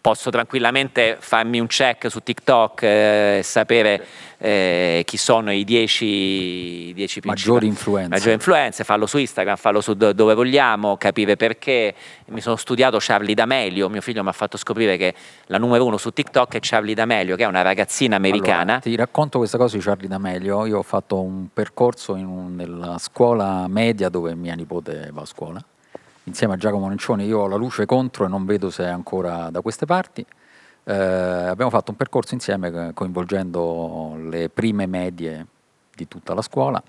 posso 0.04 0.30
tranquillamente 0.30 1.16
farmi 1.18 1.62
un 1.62 1.68
check 1.68 2.12
su 2.12 2.20
TikTok 2.20 2.84
e 2.84 3.38
eh, 3.38 3.42
sapere 3.42 4.06
eh, 4.38 5.04
chi 5.06 5.16
sono 5.16 5.50
i 5.54 5.64
10 5.64 6.94
maggiori 7.24 7.68
influenze. 7.68 8.10
maggiori 8.10 8.34
influenze, 8.34 8.84
farlo 8.84 9.06
su 9.06 9.18
Instagram, 9.18 9.56
farlo 9.56 9.80
su 9.80 9.94
dove 9.94 10.34
vogliamo, 10.34 10.98
capire 10.98 11.38
perché. 11.38 11.96
Mi 12.26 12.42
sono 12.42 12.58
studiato 12.58 12.98
Charlie 13.00 13.34
D'Amelio, 13.34 13.88
mio 13.88 14.02
figlio 14.02 14.24
mi 14.24 14.30
ha 14.30 14.34
fatto 14.34 14.58
scoprire 14.58 14.98
che 14.98 15.14
la 15.46 15.58
numero 15.58 15.86
uno 15.86 15.96
su 15.96 16.12
TikTok 16.12 16.56
è 16.56 16.60
Charlie 16.60 16.96
D'Amelio, 16.96 17.38
che 17.38 17.44
è 17.44 17.48
una 17.48 17.62
ragazzina 17.62 18.18
americana. 18.18 18.62
Allora, 18.62 18.80
ti 18.80 18.96
racconto 18.98 19.38
questa 19.38 19.58
cosa 19.58 19.78
di 19.78 19.84
Charlie 19.84 20.10
D'Amelio, 20.10 20.66
io 20.66 20.80
ho 20.80 20.84
fatto 20.84 21.22
un 21.22 21.48
percorso 21.54 22.12
un, 22.12 22.56
nella 22.56 22.98
scuola 22.98 23.70
media 23.70 24.10
dove 24.10 24.36
mia 24.36 24.54
nipote 24.54 25.12
va 25.14 25.22
a 25.22 25.26
scuola 25.26 25.64
insieme 26.26 26.54
a 26.54 26.58
Giacomo 26.58 26.88
Nencioni, 26.88 27.26
io 27.26 27.40
ho 27.40 27.48
la 27.48 27.56
luce 27.56 27.86
contro 27.86 28.26
e 28.26 28.28
non 28.28 28.46
vedo 28.46 28.70
se 28.70 28.84
è 28.84 28.90
ancora 28.90 29.50
da 29.50 29.62
queste 29.62 29.86
parti. 29.86 30.26
Eh, 30.86 30.94
abbiamo 30.94 31.70
fatto 31.70 31.92
un 31.92 31.98
percorso 31.98 32.34
insieme 32.34 32.92
coinvolgendo 32.94 34.16
le 34.30 34.50
prime 34.50 34.86
medie 34.86 35.46
di 35.96 36.08
tutta 36.08 36.34
la 36.34 36.42
scuola, 36.42 36.82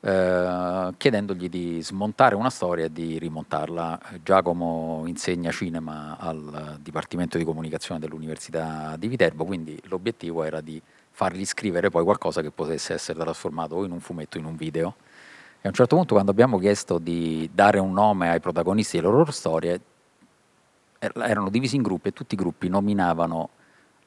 eh, 0.00 0.92
chiedendogli 0.96 1.48
di 1.48 1.82
smontare 1.82 2.34
una 2.34 2.50
storia 2.50 2.86
e 2.86 2.92
di 2.92 3.18
rimontarla. 3.18 4.00
Giacomo 4.22 5.02
insegna 5.06 5.50
cinema 5.50 6.16
al 6.18 6.78
Dipartimento 6.80 7.38
di 7.38 7.44
Comunicazione 7.44 8.00
dell'Università 8.00 8.96
di 8.96 9.08
Viterbo, 9.08 9.44
quindi 9.44 9.80
l'obiettivo 9.84 10.42
era 10.42 10.60
di 10.60 10.80
fargli 11.10 11.44
scrivere 11.44 11.90
poi 11.90 12.02
qualcosa 12.02 12.42
che 12.42 12.50
potesse 12.50 12.92
essere 12.94 13.18
trasformato 13.18 13.84
in 13.84 13.92
un 13.92 14.00
fumetto 14.00 14.36
in 14.36 14.44
un 14.44 14.56
video 14.56 14.94
e 15.64 15.68
a 15.68 15.70
un 15.70 15.76
certo 15.76 15.96
punto 15.96 16.12
quando 16.12 16.30
abbiamo 16.30 16.58
chiesto 16.58 16.98
di 16.98 17.48
dare 17.50 17.78
un 17.78 17.94
nome 17.94 18.28
ai 18.28 18.38
protagonisti 18.38 18.98
delle 18.98 19.08
loro 19.08 19.30
storie, 19.30 19.80
er-, 20.98 21.22
erano 21.26 21.48
divisi 21.48 21.76
in 21.76 21.80
gruppi 21.80 22.08
e 22.08 22.12
tutti 22.12 22.34
i 22.34 22.36
gruppi 22.36 22.68
nominavano 22.68 23.48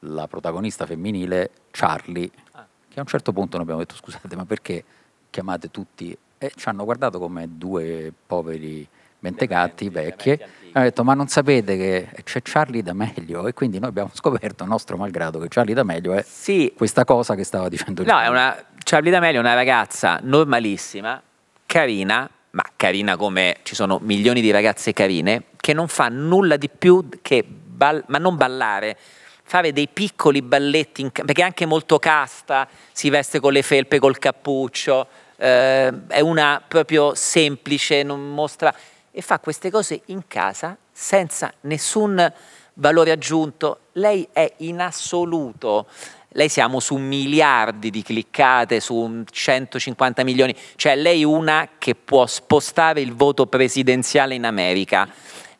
la 0.02 0.28
protagonista 0.28 0.86
femminile 0.86 1.50
Charlie, 1.72 2.30
ah. 2.52 2.64
che 2.88 2.98
a 2.98 3.02
un 3.02 3.08
certo 3.08 3.32
punto 3.32 3.56
noi 3.56 3.62
abbiamo 3.64 3.80
detto 3.80 3.96
scusate 3.96 4.36
ma 4.36 4.44
perché 4.44 4.84
chiamate 5.30 5.72
tutti? 5.72 6.16
E 6.38 6.52
ci 6.54 6.68
hanno 6.68 6.84
guardato 6.84 7.18
come 7.18 7.48
due 7.50 8.12
poveri 8.24 8.88
mentecatti, 9.18 9.88
vecchie, 9.88 10.38
hanno 10.70 10.84
detto 10.84 11.02
ma 11.02 11.14
non 11.14 11.26
sapete 11.26 11.76
che 11.76 12.22
c'è 12.22 12.40
Charlie 12.40 12.84
D'Amelio 12.84 13.48
e 13.48 13.52
quindi 13.52 13.80
noi 13.80 13.88
abbiamo 13.88 14.10
scoperto, 14.12 14.64
nostro 14.64 14.96
malgrado, 14.96 15.40
che 15.40 15.48
Charlie 15.48 15.74
D'Amelio 15.74 16.12
è 16.12 16.22
Sì, 16.22 16.72
questa 16.76 17.04
cosa 17.04 17.34
che 17.34 17.42
stava 17.42 17.68
dicendo 17.68 18.04
No, 18.04 18.20
è 18.20 18.28
una 18.28 18.56
Charlie 18.84 19.10
D'Amelio 19.10 19.40
è 19.40 19.42
una 19.42 19.54
ragazza 19.54 20.20
normalissima, 20.22 21.20
carina, 21.68 22.28
ma 22.52 22.64
carina 22.76 23.18
come 23.18 23.58
ci 23.62 23.74
sono 23.74 23.98
milioni 24.00 24.40
di 24.40 24.50
ragazze 24.50 24.94
carine, 24.94 25.44
che 25.60 25.74
non 25.74 25.86
fa 25.86 26.08
nulla 26.08 26.56
di 26.56 26.70
più 26.70 27.06
che 27.20 27.44
ball- 27.44 28.04
ma 28.06 28.16
non 28.16 28.36
ballare, 28.36 28.96
fare 29.42 29.74
dei 29.74 29.86
piccoli 29.86 30.40
balletti, 30.40 31.02
in 31.02 31.12
perché 31.12 31.42
è 31.42 31.44
anche 31.44 31.66
molto 31.66 31.98
casta, 31.98 32.66
si 32.90 33.10
veste 33.10 33.38
con 33.38 33.52
le 33.52 33.60
felpe, 33.60 33.98
col 33.98 34.18
cappuccio, 34.18 35.06
eh, 35.36 35.92
è 36.06 36.20
una 36.20 36.62
proprio 36.66 37.14
semplice, 37.14 38.02
non 38.02 38.32
mostra 38.32 38.74
e 39.10 39.20
fa 39.20 39.38
queste 39.38 39.70
cose 39.70 40.00
in 40.06 40.26
casa 40.26 40.74
senza 40.90 41.52
nessun 41.62 42.32
valore 42.74 43.10
aggiunto. 43.10 43.80
Lei 43.92 44.26
è 44.32 44.50
in 44.58 44.80
assoluto 44.80 45.86
lei 46.32 46.48
siamo 46.48 46.78
su 46.78 46.96
miliardi 46.96 47.90
di 47.90 48.02
cliccate, 48.02 48.80
su 48.80 49.22
150 49.30 50.24
milioni, 50.24 50.54
cioè 50.76 50.94
lei 50.94 51.22
è 51.22 51.24
una 51.24 51.68
che 51.78 51.94
può 51.94 52.26
spostare 52.26 53.00
il 53.00 53.14
voto 53.14 53.46
presidenziale 53.46 54.34
in 54.34 54.44
America. 54.44 55.08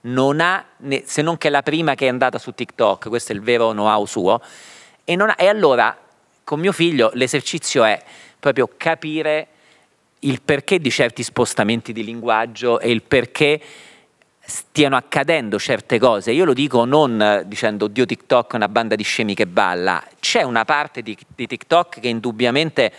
Non 0.03 0.41
ha, 0.41 0.65
se 1.05 1.23
non 1.23 1.39
che 1.39 1.49
la 1.49 1.63
prima 1.63 1.95
che 1.95 2.07
è 2.07 2.09
andata 2.09 2.39
su 2.39 2.53
TikTok, 2.53 3.09
questo 3.09 3.33
è 3.33 3.35
il 3.35 3.41
vero 3.41 3.71
know-how 3.71 4.05
suo, 4.05 4.41
e, 5.05 5.15
ha- 5.15 5.35
e 5.39 5.47
allora 5.47 5.97
con 6.45 6.61
mio 6.61 6.73
figlio 6.73 7.11
l'esercizio 7.15 7.85
è 7.85 8.03
proprio 8.39 8.71
capire 8.77 9.49
il 10.21 10.43
perché 10.43 10.79
di 10.79 10.91
certi 10.91 11.23
spostamenti 11.23 11.93
di 11.93 12.05
linguaggio 12.05 12.81
e 12.81 12.91
il 12.91 13.03
perché 13.03 13.61
stiano 14.49 14.97
accadendo 14.97 15.59
certe 15.59 15.99
cose. 15.99 16.33
Io 16.33 16.47
lo 16.47 16.55
dico 16.55 16.87
non 16.87 17.21
eh, 17.21 17.43
dicendo 17.47 17.87
Dio 17.87 18.07
TikTok 18.07 18.53
è 18.53 18.57
una 18.57 18.69
banda 18.69 18.95
di 18.95 19.03
scemi 19.03 19.35
che 19.35 19.47
balla, 19.47 20.03
c'è 20.19 20.43
una 20.43 20.65
parte 20.65 21.03
di, 21.03 21.17
di 21.35 21.47
TikTok 21.47 22.01
che 22.01 22.09
indubbiamente 22.09 22.93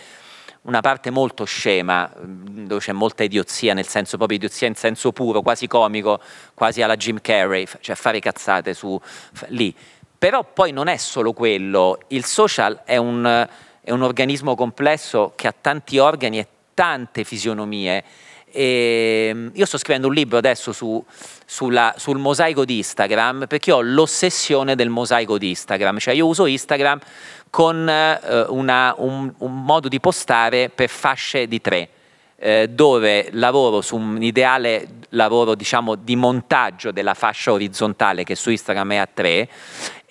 una 0.62 0.80
parte 0.80 1.10
molto 1.10 1.44
scema, 1.44 2.06
mh, 2.06 2.66
dove 2.66 2.80
c'è 2.80 2.92
molta 2.92 3.24
idiozia, 3.24 3.74
nel 3.74 3.88
senso 3.88 4.16
proprio 4.16 4.38
idiozia 4.38 4.68
in 4.68 4.76
senso 4.76 5.10
puro, 5.10 5.42
quasi 5.42 5.66
comico, 5.66 6.20
quasi 6.54 6.82
alla 6.82 6.96
Jim 6.96 7.20
Carrey, 7.20 7.66
cioè 7.80 7.96
fare 7.96 8.20
cazzate 8.20 8.72
su 8.72 9.00
lì. 9.48 9.74
Però 10.16 10.44
poi 10.44 10.70
non 10.70 10.86
è 10.86 10.98
solo 10.98 11.32
quello, 11.32 11.98
il 12.08 12.24
social 12.24 12.82
è 12.84 12.96
un, 12.96 13.48
è 13.80 13.90
un 13.90 14.02
organismo 14.02 14.54
complesso 14.54 15.32
che 15.34 15.48
ha 15.48 15.54
tanti 15.58 15.98
organi 15.98 16.38
e 16.38 16.46
tante 16.74 17.24
fisionomie. 17.24 18.04
E 18.52 19.30
mm, 19.32 19.48
io 19.54 19.66
sto 19.66 19.78
scrivendo 19.78 20.08
un 20.08 20.14
libro 20.14 20.38
adesso 20.38 20.72
su- 20.72 21.02
sulla- 21.46 21.94
sul 21.96 22.18
mosaico 22.18 22.64
di 22.64 22.78
Instagram 22.78 23.46
perché 23.46 23.72
ho 23.72 23.80
l'ossessione 23.80 24.74
del 24.74 24.88
mosaico 24.88 25.38
di 25.38 25.48
Instagram, 25.50 25.98
cioè 25.98 26.14
io 26.14 26.26
uso 26.26 26.46
Instagram 26.46 26.98
con 27.50 27.88
eh, 27.88 28.44
una- 28.48 28.94
un, 28.98 29.32
un 29.38 29.64
modo 29.64 29.88
di 29.88 30.00
postare 30.00 30.68
per 30.68 30.88
fasce 30.88 31.46
di 31.48 31.60
tre, 31.60 31.88
eh, 32.36 32.68
dove 32.68 33.28
lavoro 33.32 33.80
su 33.80 33.96
un 33.96 34.22
ideale 34.22 34.86
lavoro 35.10 35.54
diciamo 35.54 35.94
di 35.96 36.16
montaggio 36.16 36.90
della 36.92 37.14
fascia 37.14 37.52
orizzontale 37.52 38.24
che 38.24 38.34
su 38.34 38.50
Instagram 38.50 38.92
è 38.92 38.96
a 38.96 39.08
tre 39.12 39.48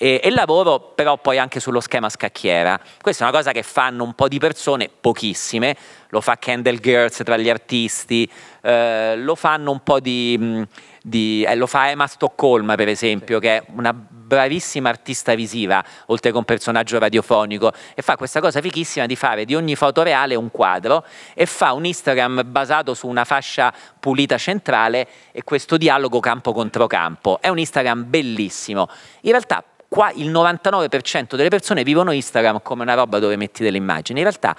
e, 0.02 0.22
e 0.24 0.30
lavoro 0.32 0.80
però 0.96 1.18
poi 1.18 1.38
anche 1.38 1.60
sullo 1.60 1.82
schema 1.82 2.10
scacchiera. 2.10 2.80
Questa 3.02 3.26
è 3.26 3.28
una 3.28 3.38
cosa 3.38 3.52
che 3.52 3.64
fanno 3.64 4.06
un 4.06 4.14
po' 4.14 4.30
di 4.30 4.40
persone, 4.40 4.90
pochissime, 4.90 5.76
lo 6.10 6.22
fa 6.22 6.38
Kendall 6.38 6.80
Girls 6.80 7.22
tra 7.24 7.36
gli 7.36 7.50
artisti, 7.50 8.30
eh, 8.62 9.18
lo 9.18 9.36
fanno 9.36 9.72
un 9.72 9.84
po' 9.84 10.00
di, 10.00 10.38
mh, 10.40 10.68
di- 11.04 11.44
eh, 11.44 11.56
lo 11.56 11.68
fa 11.68 11.90
Emma 11.90 12.08
Stoccolma 12.08 12.76
per 12.76 12.88
esempio, 12.88 13.40
che 13.40 13.58
è 13.58 13.64
una 13.76 13.94
bravissima 13.94 14.88
artista 14.88 15.36
visiva, 15.36 15.84
oltre 16.06 16.32
che 16.32 16.38
un 16.38 16.46
personaggio 16.46 16.98
radiofonico, 16.98 17.74
e 17.94 18.02
fa 18.02 18.16
questa 18.16 18.40
cosa 18.40 18.62
fichissima 18.62 19.06
di 19.06 19.18
fare 19.18 19.44
di 19.44 19.54
ogni 19.54 19.76
foto 19.76 20.02
reale 20.02 20.36
un 20.36 20.50
quadro 20.50 21.04
e 21.34 21.46
fa 21.46 21.74
un 21.74 21.84
Instagram 21.84 22.44
basato 22.46 22.94
su 22.94 23.08
una 23.08 23.26
fascia 23.26 23.74
pulita 24.00 24.38
centrale 24.38 25.08
e 25.34 25.44
questo 25.44 25.76
dialogo 25.76 26.22
campo 26.22 26.54
contro 26.54 26.88
campo. 26.88 27.40
È 27.42 27.50
un 27.50 27.60
Instagram 27.60 28.06
bellissimo. 28.08 28.88
In 29.22 29.32
realtà 29.32 29.62
qua 29.90 30.12
il 30.12 30.32
99% 30.32 31.36
delle 31.36 31.50
persone 31.50 31.84
vivono 31.84 32.12
Instagram 32.12 32.62
come 32.62 32.84
una 32.84 32.94
roba 32.94 33.20
dove 33.20 33.36
metti 33.36 33.64
delle 33.64 33.78
immagini. 33.78 34.20
In 34.20 34.26
realtà 34.26 34.56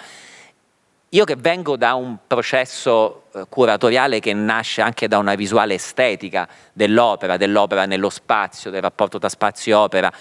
io 1.12 1.24
che 1.24 1.34
vengo 1.34 1.76
da 1.76 1.94
un 1.94 2.18
processo 2.24 3.24
eh, 3.32 3.44
curatoriale 3.48 4.20
che 4.20 4.32
nasce 4.32 4.80
anche 4.80 5.08
da 5.08 5.18
una 5.18 5.34
visuale 5.34 5.74
estetica 5.74 6.48
dell'opera, 6.72 7.36
dell'opera 7.36 7.84
nello 7.84 8.10
spazio, 8.10 8.70
del 8.70 8.80
rapporto 8.80 9.18
tra 9.18 9.28
spazio 9.28 9.72
e 9.72 9.74
opera, 9.74 10.12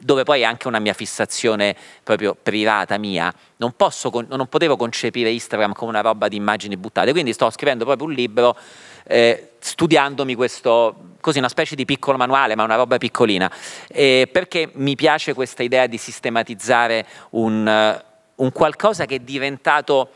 dove 0.00 0.22
poi 0.22 0.40
è 0.40 0.44
anche 0.44 0.66
una 0.66 0.78
mia 0.78 0.94
fissazione 0.94 1.76
proprio 2.02 2.34
privata 2.40 2.96
mia, 2.96 3.30
non, 3.56 3.74
posso 3.76 4.10
non 4.28 4.46
potevo 4.46 4.76
concepire 4.76 5.28
Instagram 5.30 5.72
come 5.72 5.90
una 5.90 6.00
roba 6.00 6.28
di 6.28 6.36
immagini 6.36 6.78
buttate, 6.78 7.12
quindi 7.12 7.34
sto 7.34 7.50
scrivendo 7.50 7.84
proprio 7.84 8.06
un 8.06 8.14
libro 8.14 8.56
eh, 9.04 9.50
studiandomi 9.58 10.34
questo, 10.34 10.94
così 11.20 11.38
una 11.38 11.48
specie 11.48 11.74
di 11.74 11.84
piccolo 11.84 12.16
manuale, 12.16 12.54
ma 12.54 12.64
una 12.64 12.76
roba 12.76 12.98
piccolina, 12.98 13.50
eh, 13.88 14.28
perché 14.30 14.70
mi 14.74 14.94
piace 14.94 15.34
questa 15.34 15.62
idea 15.62 15.86
di 15.86 15.98
sistematizzare 15.98 17.06
un, 17.30 17.66
eh, 17.66 18.04
un 18.36 18.52
qualcosa 18.52 19.04
che 19.06 19.16
è 19.16 19.20
diventato... 19.20 20.10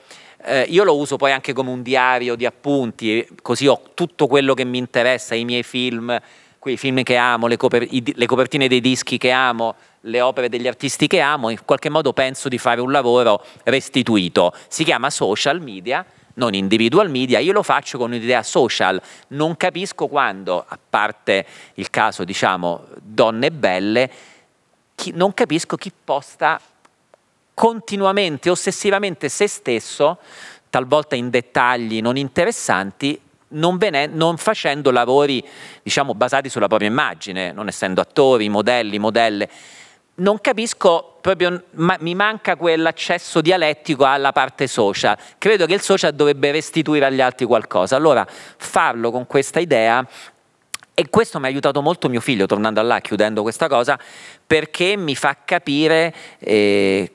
eh, 0.45 0.67
io 0.69 0.85
lo 0.85 0.97
uso 0.97 1.17
poi 1.17 1.33
anche 1.33 1.53
come 1.53 1.71
un 1.71 1.83
diario 1.83 2.35
di 2.35 2.47
appunti, 2.47 3.27
così 3.43 3.67
ho 3.67 3.81
tutto 3.95 4.27
quello 4.27 4.55
che 4.55 4.65
mi 4.65 4.79
interessa, 4.79 5.35
i 5.35 5.45
miei 5.45 5.63
film, 5.63 6.19
quei 6.59 6.77
film 6.77 7.03
che 7.03 7.17
amo, 7.17 7.47
le, 7.47 7.57
coper- 7.57 7.93
i 7.93 8.13
le 8.15 8.27
copertine 8.27 8.69
dei 8.69 8.81
dischi 8.81 9.19
che 9.19 9.31
amo, 9.31 9.75
le 10.03 10.21
opere 10.21 10.49
degli 10.49 10.67
artisti 10.67 11.07
che 11.07 11.21
amo, 11.21 11.51
in 11.51 11.59
qualche 11.65 11.89
modo 11.89 12.13
penso 12.13 12.49
di 12.49 12.59
fare 12.59 12.81
un 12.81 12.91
lavoro 12.91 13.45
restituito. 13.65 14.53
Si 14.69 14.85
chiama 14.85 15.11
social 15.11 15.61
media, 15.61 16.05
non 16.35 16.55
individual 16.55 17.11
media, 17.11 17.39
io 17.39 17.53
lo 17.53 17.63
faccio 17.63 17.99
con 17.99 18.11
un'idea 18.11 18.43
social. 18.43 19.01
Non 19.29 19.57
capisco 19.57 20.07
quando, 20.07 20.65
a 20.67 20.79
parte 20.89 21.47
il 21.75 21.91
caso, 21.91 22.25
diciamo, 22.25 22.87
donne 23.01 23.51
belle, 23.51 24.11
chi- 24.95 25.13
non 25.15 25.35
capisco 25.35 25.77
chi 25.77 25.93
posta 26.05 26.61
continuamente, 27.55 28.51
ossessivamente 28.51 29.29
se 29.29 29.47
stesso, 29.47 30.19
talvolta 30.71 31.15
in 31.17 31.29
dettagli 31.29 32.01
non 32.01 32.17
interessanti, 32.17 33.21
non, 33.49 33.77
vene- 33.77 34.07
non 34.07 34.37
facendo 34.39 34.91
lavori 34.91 35.47
diciamo, 35.83 36.15
basati 36.15 36.49
sulla 36.49 36.69
propria 36.69 36.89
immagine, 36.89 37.53
non 37.53 37.69
essendo 37.69 38.01
attori, 38.01 38.49
modelli, 38.49 38.99
modelle. 38.99 39.49
Non 40.15 40.41
capisco 40.41 41.17
proprio, 41.23 41.65
ma 41.73 41.97
mi 42.01 42.15
manca 42.15 42.57
quell'accesso 42.57 43.41
dialettico 43.41 44.05
alla 44.05 44.33
parte 44.33 44.67
social. 44.67 45.17
Credo 45.39 45.65
che 45.65 45.75
il 45.75 45.81
social 45.81 46.13
dovrebbe 46.13 46.51
restituire 46.51 47.07
agli 47.07 47.21
altri 47.21 47.47
qualcosa. 47.47 47.97
Allora, 47.97 48.27
farlo 48.29 49.11
con 49.11 49.27
questa 49.27 49.59
idea 49.59 50.07
e 50.95 51.09
questo 51.09 51.39
mi 51.39 51.47
ha 51.47 51.49
aiutato 51.49 51.81
molto 51.81 52.11
mio 52.11 52.21
figlio, 52.21 52.45
tornando 52.45 52.83
là, 52.83 53.01
chiudendo 53.01 53.41
questa 53.41 53.69
cosa, 53.69 53.99
perché 54.47 54.97
mi 54.97 55.17
fa 55.17 55.39
capire 55.45 56.15
eh, 56.39 57.11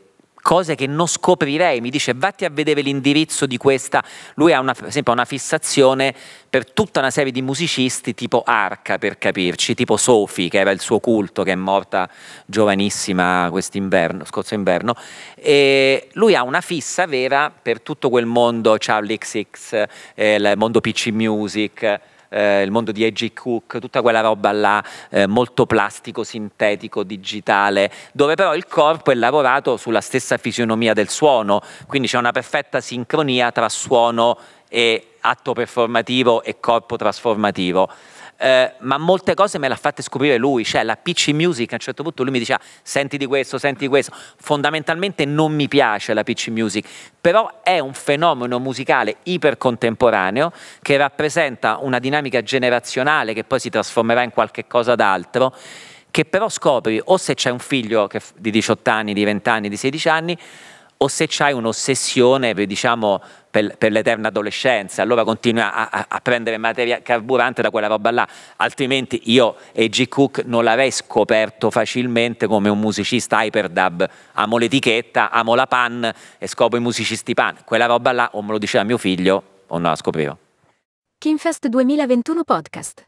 cose 0.48 0.76
che 0.76 0.88
non 0.88 1.08
scoprirei. 1.08 1.82
Mi 1.82 1.90
dice, 1.90 2.14
vatti 2.16 2.46
a 2.46 2.50
vedere 2.50 2.80
l'indirizzo 2.80 3.46
di 3.46 3.58
questa. 3.58 4.02
Lui 4.36 4.54
ha 4.54 4.62
una, 4.62 4.74
per 4.74 4.86
esempio, 4.86 5.12
una 5.12 5.26
fissazione 5.26 6.16
per 6.50 6.72
tutta 6.72 7.02
una 7.02 7.12
serie 7.12 7.34
di 7.34 7.42
musicisti, 7.42 8.14
tipo 8.14 8.44
Arca, 8.46 8.98
per 8.98 9.18
capirci, 9.18 9.74
tipo 9.74 9.98
Sophie, 9.98 10.48
che 10.48 10.60
era 10.60 10.72
il 10.72 10.80
suo 10.80 11.02
culto, 11.02 11.44
che 11.44 11.52
è 11.52 11.56
morta 11.56 12.10
giovanissima 12.46 13.50
quest'inverno, 13.52 14.24
scorso 14.24 14.54
inverno. 14.54 14.96
E 15.36 16.08
lui 16.14 16.34
ha 16.34 16.44
una 16.44 16.62
fissa 16.62 17.06
vera 17.08 17.52
per 17.52 17.82
tutto 17.82 18.10
quel 18.10 18.26
mondo 18.26 18.78
Charlie 18.80 19.18
XX, 19.18 19.86
eh, 20.16 20.36
il 20.36 20.54
mondo 20.56 20.80
PC 20.80 21.08
Music 21.08 22.00
eh, 22.30 22.62
il 22.62 22.72
mondo 22.72 22.92
di 22.92 23.04
A.G. 23.04 23.34
Cook, 23.34 23.80
tutta 23.80 24.02
quella 24.02 24.22
roba 24.22 24.52
là, 24.52 24.84
eh, 25.10 25.28
molto 25.28 25.66
plastico, 25.66 26.24
sintetico, 26.24 27.04
digitale, 27.04 27.92
dove 28.14 28.36
però 28.36 28.56
il 28.56 28.68
corpo 28.68 29.12
è 29.12 29.16
lavorato 29.16 29.78
sulla 29.78 30.02
stessa 30.02 30.38
fisionomia 30.38 30.94
del 30.94 31.10
suono, 31.10 31.62
quindi 31.88 32.08
c'è 32.08 32.18
una 32.18 32.32
perfetta 32.32 32.82
sincronia 32.82 33.52
tra 33.52 33.70
suono 33.70 34.38
e 34.70 35.16
atto 35.22 35.54
performativo 35.54 36.44
e 36.44 36.60
corpo 36.60 36.96
trasformativo. 36.96 37.90
Eh, 38.40 38.74
ma 38.80 38.98
molte 39.00 39.34
cose 39.34 39.58
me 39.58 39.68
le 39.68 39.74
ha 39.74 39.78
fatte 39.78 40.04
scoprire 40.04 40.38
lui, 40.38 40.64
cioè 40.64 40.84
la 40.84 40.96
PC 40.96 41.30
Music 41.30 41.72
a 41.72 41.76
un 41.76 41.80
certo 41.80 42.04
punto 42.04 42.22
lui 42.22 42.32
mi 42.32 42.38
diceva 42.38 42.60
senti 42.84 43.18
di 43.18 43.26
questo, 43.26 43.58
senti 43.58 43.80
di 43.80 43.88
questo, 43.88 44.14
fondamentalmente 44.38 45.26
non 45.26 45.54
mi 45.54 45.68
piace 45.68 46.14
la 46.14 46.22
PC 46.22 46.50
Music, 46.50 46.88
però 47.20 47.62
è 47.64 47.80
un 47.80 47.94
fenomeno 47.94 48.60
musicale 48.60 49.18
ipercontemporaneo 49.24 50.52
che 50.84 50.98
rappresenta 50.98 51.80
una 51.82 51.98
dinamica 51.98 52.44
generazionale 52.44 53.34
che 53.34 53.44
poi 53.44 53.60
si 53.60 53.72
trasformerà 53.72 54.22
in 54.22 54.32
qualche 54.32 54.68
cosa 54.68 54.94
d'altro, 54.94 55.56
che 56.12 56.26
però 56.26 56.48
scopri 56.48 57.02
o 57.04 57.18
se 57.18 57.34
c'è 57.34 57.50
un 57.50 57.60
figlio 57.60 58.08
di 58.36 58.52
18 58.52 58.90
anni, 58.90 59.14
di 59.14 59.24
20 59.24 59.50
anni, 59.50 59.70
di 59.70 59.78
16 59.78 60.10
anni, 60.10 60.38
o 60.98 61.08
se 61.08 61.28
c'hai 61.28 61.54
un'ossessione 61.54 62.54
diciamo, 62.54 63.22
per, 63.50 63.78
per 63.78 63.92
l'eterna 63.92 64.30
adolescenza, 64.30 65.02
allora 65.02 65.24
continui 65.24 65.62
a, 65.62 65.90
a, 66.08 66.20
prendere 66.22 66.58
materia 66.58 67.02
carburante 67.02 67.62
da 67.62 67.70
quella 67.70 67.88
roba 67.88 68.12
là, 68.12 68.28
altrimenti 68.58 69.22
io 69.26 69.56
e 69.72 69.90
G. 69.90 70.08
Cook 70.08 70.44
non 70.46 70.64
l'avrei 70.64 70.92
scoperto 70.92 71.70
facilmente 71.70 72.48
come 72.48 72.70
un 72.70 72.80
musicista 72.80 73.44
hyperdub, 73.44 74.08
amo 74.34 74.58
l'etichetta, 74.58 75.30
amo 75.32 75.56
la 75.56 75.68
pan 75.68 76.12
e 76.38 76.48
scopro 76.48 76.78
i 76.78 76.82
musicisti 76.82 77.34
pan, 77.34 77.58
quella 77.66 77.86
roba 77.86 78.12
là 78.12 78.30
o 78.34 78.42
me 78.42 78.52
lo 78.52 78.58
diceva 78.58 78.84
mio 78.84 78.98
figlio 78.98 79.44
o 79.68 79.78
non 79.78 79.90
la 79.92 79.96
scoprivo. 79.96 80.38
Kinfest 81.20 81.68
2021 81.68 82.44
Podcast. 82.44 83.08